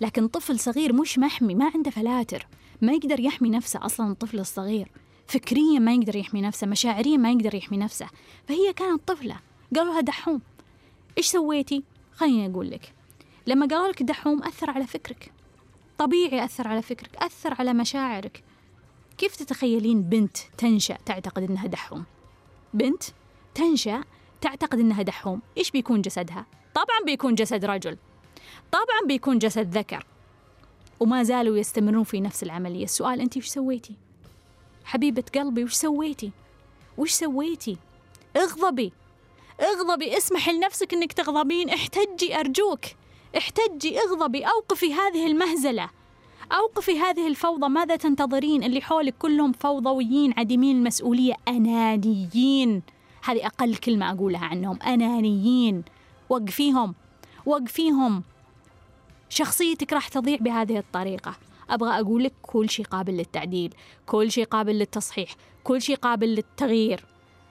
[0.00, 2.46] لكن طفل صغير مش محمي ما عنده فلاتر.
[2.82, 4.90] ما يقدر يحمي نفسه أصلا الطفل الصغير.
[5.26, 8.06] فكريا ما يقدر يحمي نفسه مشاعريا ما يقدر يحمي نفسه.
[8.48, 9.36] فهي كانت طفلة.
[9.76, 10.40] قالوا لها دحوم.
[11.18, 11.82] إيش سويتي؟
[12.14, 12.94] خليني أقول لك.
[13.46, 15.32] لما قالوا لك دحوم أثر على فكرك.
[15.98, 18.42] طبيعي أثر على فكرك أثر على مشاعرك.
[19.18, 22.04] كيف تتخيلين بنت تنشأ تعتقد أنها دحوم؟
[22.74, 23.02] بنت
[23.54, 24.04] تنشأ
[24.40, 25.42] تعتقد أنها دحوم.
[25.58, 27.96] إيش بيكون جسدها؟ طبعا بيكون جسد رجل.
[28.72, 30.06] طبعا بيكون جسد ذكر.
[31.00, 32.84] وما زالوا يستمرون في نفس العملية.
[32.84, 33.94] السؤال أنت وش سويتي؟
[34.84, 36.32] حبيبة قلبي وش سويتي؟
[36.98, 37.76] وش سويتي؟
[38.36, 38.92] اغضبي.
[39.60, 41.70] اغضبي اسمح لنفسك إنك تغضبين.
[41.70, 42.80] احتجي أرجوك.
[43.36, 44.44] احتجي اغضبي.
[44.44, 45.90] أوقفي هذه المهزلة.
[46.52, 47.68] أوقفي هذه الفوضى.
[47.68, 52.82] ماذا تنتظرين؟ اللي حولك كلهم فوضويين عديمين المسؤوليه أنانيين.
[53.24, 54.82] هذه أقل كلمة أقولها عنهم.
[54.82, 55.82] أنانيين.
[56.28, 56.94] وقفيهم.
[57.46, 58.22] وقفيهم.
[59.28, 61.34] شخصيتك راح تضيع بهذه الطريقة.
[61.70, 63.74] أبغى أقول لك كل شيء قابل للتعديل
[64.06, 65.34] كل شيء قابل للتصحيح
[65.64, 67.04] كل شيء قابل للتغيير.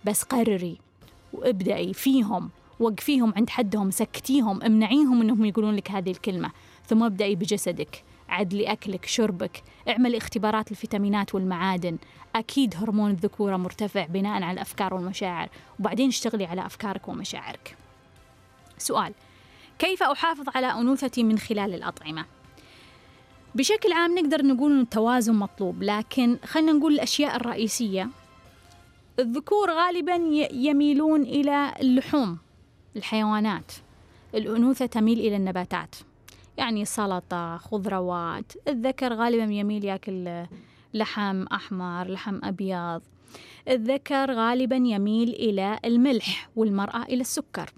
[0.05, 0.90] بس قرري.
[1.33, 6.51] وابدأي فيهم وقفيهم عند حدهم سكتيهم امنعيهم انهم يقولون لك هذه الكلمة.
[6.87, 11.97] ثم ابدأي بجسدك عدلي اكلك شربك اعملي اختبارات الفيتامينات والمعادن.
[12.35, 15.49] أكيد هرمون الذكورة مرتفع بناء على الأفكار والمشاعر.
[15.79, 17.77] وبعدين اشتغلي على أفكارك ومشاعرك.
[18.77, 19.13] سؤال
[19.79, 22.25] كيف أحافظ على أنوثتي من خلال الأطعمة؟
[23.55, 28.09] بشكل عام نقدر نقول أن التوازن مطلوب لكن خلينا نقول الأشياء الرئيسية
[29.19, 30.15] الذكور غالبا
[30.51, 32.37] يميلون إلى اللحوم
[32.95, 33.71] الحيوانات.
[34.35, 35.95] الأنوثة تميل إلى النباتات
[36.57, 38.53] يعني سلطة خضروات.
[38.67, 40.43] الذكر غالبا يميل ياكل
[40.93, 43.01] لحم أحمر لحم أبيض.
[43.67, 47.73] الذكر غالبا يميل إلى الملح والمرأة إلى السكر.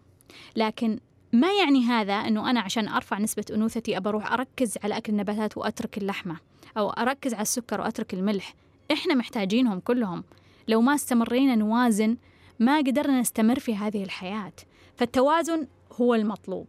[0.56, 1.00] لكن
[1.34, 5.98] ما يعني هذا؟ أنه أنا عشان أرفع نسبة أنوثتي أبى أركز على أكل النباتات وأترك
[5.98, 6.38] اللحمة
[6.78, 8.56] أو أركز على السكر وأترك الملح.
[8.92, 10.24] إحنا محتاجينهم كلهم.
[10.68, 12.18] لو ما استمرينا نوازن
[12.60, 14.54] ما قدرنا نستمر في هذه الحياة.
[14.96, 15.68] فالتوازن
[16.02, 16.68] هو المطلوب.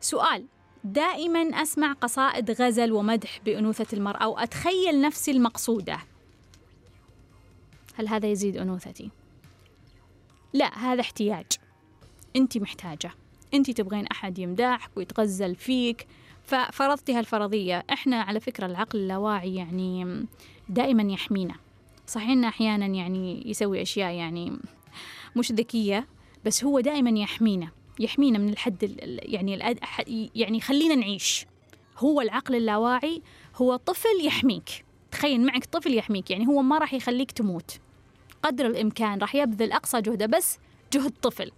[0.00, 0.46] سؤال
[0.84, 5.98] دائما أسمع قصائد غزل ومدح بأنوثة المرأة وأتخيل نفسي المقصودة؟
[7.94, 9.10] هل هذا يزيد أنوثتي؟
[10.52, 11.46] لا هذا احتياج.
[12.36, 13.10] أنت محتاجة.
[13.54, 16.06] أنت تبغين أحد يمدحك ويتغزل فيك.
[16.44, 17.84] ففرضتي هالفرضية.
[17.92, 20.26] إحنا على فكرة العقل اللاواعي يعني
[20.68, 21.54] دائما يحمينا.
[22.12, 24.58] صحيح إنه أحيانا يعني يسوي أشياء يعني
[25.36, 26.06] مش ذكية
[26.44, 29.56] بس هو دائما يحمينا يحمينا من الحد يعني
[30.34, 31.46] يعني يخلينا نعيش.
[31.98, 33.22] هو العقل اللاواعي
[33.56, 34.84] هو طفل يحميك.
[35.10, 37.80] تخيل معك طفل يحميك يعني هو ما راح يخليك تموت.
[38.42, 40.58] قدر الإمكان راح يبذل أقصى جهده بس
[40.92, 41.50] جهد طفل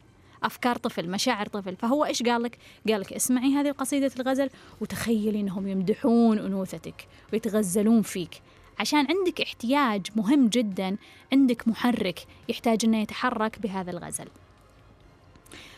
[0.42, 1.76] أفكار طفل مشاعر طفل.
[1.76, 4.50] فهو إيش قال لك؟ قال لك اسمعي هذه قصيدة الغزل
[4.80, 8.42] وتخيلي إنهم يمدحون أنوثتك ويتغزلون فيك.
[8.78, 10.96] عشان عندك احتياج مهم جدا
[11.32, 14.28] عندك محرك يحتاج إنه يتحرك بهذا الغزل.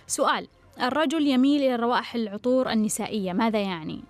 [0.06, 0.48] سؤال
[0.82, 4.00] الرجل يميل إلى روائح العطور النسائية ماذا يعني؟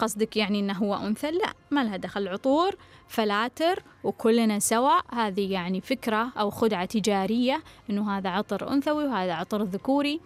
[0.00, 2.76] قصدك يعني إنه هو أنثى؟ لا ما لها دخل عطور
[3.08, 5.14] فلاتر وكلنا سوا.
[5.14, 10.20] هذه يعني فكرة أو خدعة تجارية أنه هذا عطر أنثوي وهذا عطر ذكوري.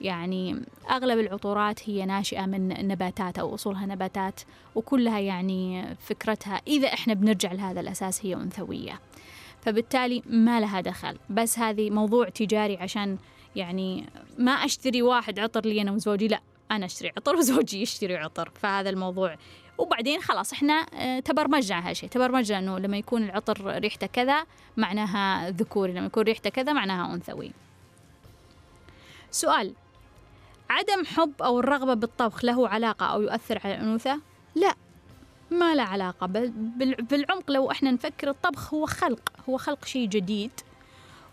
[0.00, 4.40] يعني أغلب العطورات هي ناشئة من نباتات أو أصولها نباتات
[4.74, 9.00] وكلها يعني فكرتها إذا إحنا بنرجع لهذا الأساس هي أنثوية.
[9.60, 11.18] فبالتالي ما لها دخل.
[11.30, 13.18] بس هذه موضوع تجاري عشان
[13.56, 14.06] يعني
[14.38, 16.40] ما أشتري واحد عطر لي أنا وزوجي لا.
[16.70, 19.36] أنا أشتري عطر وزوجي يشتري عطر فهذا الموضوع.
[19.78, 24.44] وبعدين خلاص إحنا آه، تبرمجنا هالشيء تبرمجنا إنه لما يكون العطر ريحته كذا
[24.76, 25.92] معناها ذكوري.
[25.92, 27.52] لما يكون ريحته كذا معناها أنثوي.
[29.30, 29.74] سؤال
[30.70, 34.20] عدم حب أو الرغبة بالطبخ له علاقة أو يؤثر على الأنوثة؟
[34.54, 34.74] لا
[35.50, 36.26] ما له علاقة.
[37.10, 39.32] بالعمق لو إحنا نفكر الطبخ هو خلق.
[39.48, 40.50] هو خلق شيء جديد.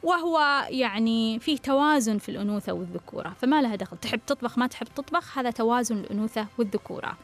[0.08, 3.98] وهو يعني فيه توازن في الأنوثة والذكورة فما لها دخل.
[3.98, 7.18] تحب تطبخ ما تحب تطبخ هذا توازن الأنوثة والذكورة.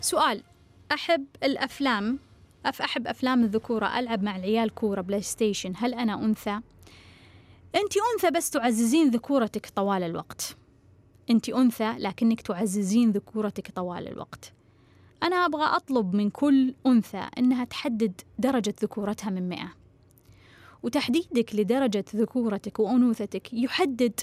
[0.00, 0.42] سؤال
[0.92, 2.18] أحب الأفلام
[2.66, 6.60] أف أحب أفلام الذكورة ألعب مع العيال كورة PlayStation هل أنا أنثى؟
[7.74, 10.56] أنت أنثى بس تعززين ذكورتك طوال الوقت.
[11.30, 14.52] أنت أنثى لكنك تعززين ذكورتك طوال الوقت.
[15.22, 19.85] أنا أبغى أطلب من كل أنثى أنها تحدد درجة ذكورتها من مئة.
[20.82, 24.20] وتحديدك لدرجة ذكورتك وأنوثتك يحدد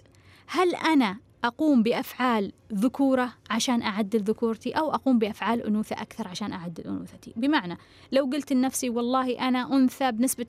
[0.47, 6.83] هل أنا أقوم بأفعال ذكورة عشان أعدل ذكورتي أو أقوم بأفعال أنوثة أكثر عشان أعدل
[6.83, 7.33] أنوثتي.
[7.35, 7.77] بمعنى
[8.11, 10.45] لو قلت لنفسي والله أنا أنثى بنسبة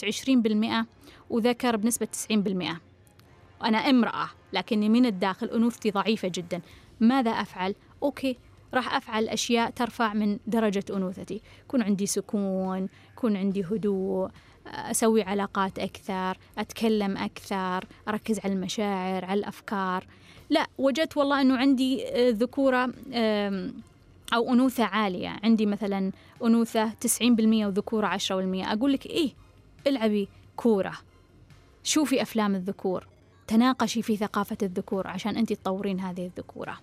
[0.82, 0.86] 20%
[1.30, 2.76] وذكر بنسبة 90%
[3.64, 6.60] أنا امرأة لكني من الداخل أنوثتي ضعيفة جدا.
[7.00, 8.38] ماذا أفعل؟ أوكي
[8.74, 11.40] راح أفعل أشياء ترفع من درجة أنوثتي.
[11.64, 14.30] يكون عندي سكون يكون عندي هدوء
[14.66, 20.06] أسوي علاقات أكثر أتكلم أكثر أركز على المشاعر على الأفكار.
[20.50, 22.92] لا وجدت والله أنه عندي آه، ذكورة
[24.34, 25.36] أو أنوثة عالية.
[25.44, 26.12] عندي مثلا
[26.44, 29.30] أنوثة 90% وذكورة 10% أقول لك إيه
[29.86, 30.92] العبي كورة.
[31.82, 33.06] شوفي أفلام الذكور.
[33.46, 36.78] تناقشي في ثقافة الذكور عشان أنت تطورين هذه الذكورة.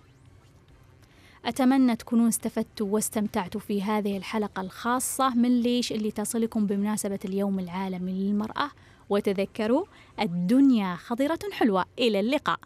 [1.44, 8.12] أتمنى تكونون استفدتوا واستمتعتوا في هذه الحلقة الخاصة من ليش اللي تصلكم بمناسبة اليوم العالمي
[8.12, 8.70] للمرأة.
[9.10, 9.84] وتذكروا
[10.20, 11.84] الدنيا خضرة حلوة.
[11.98, 12.58] إلى اللقاء.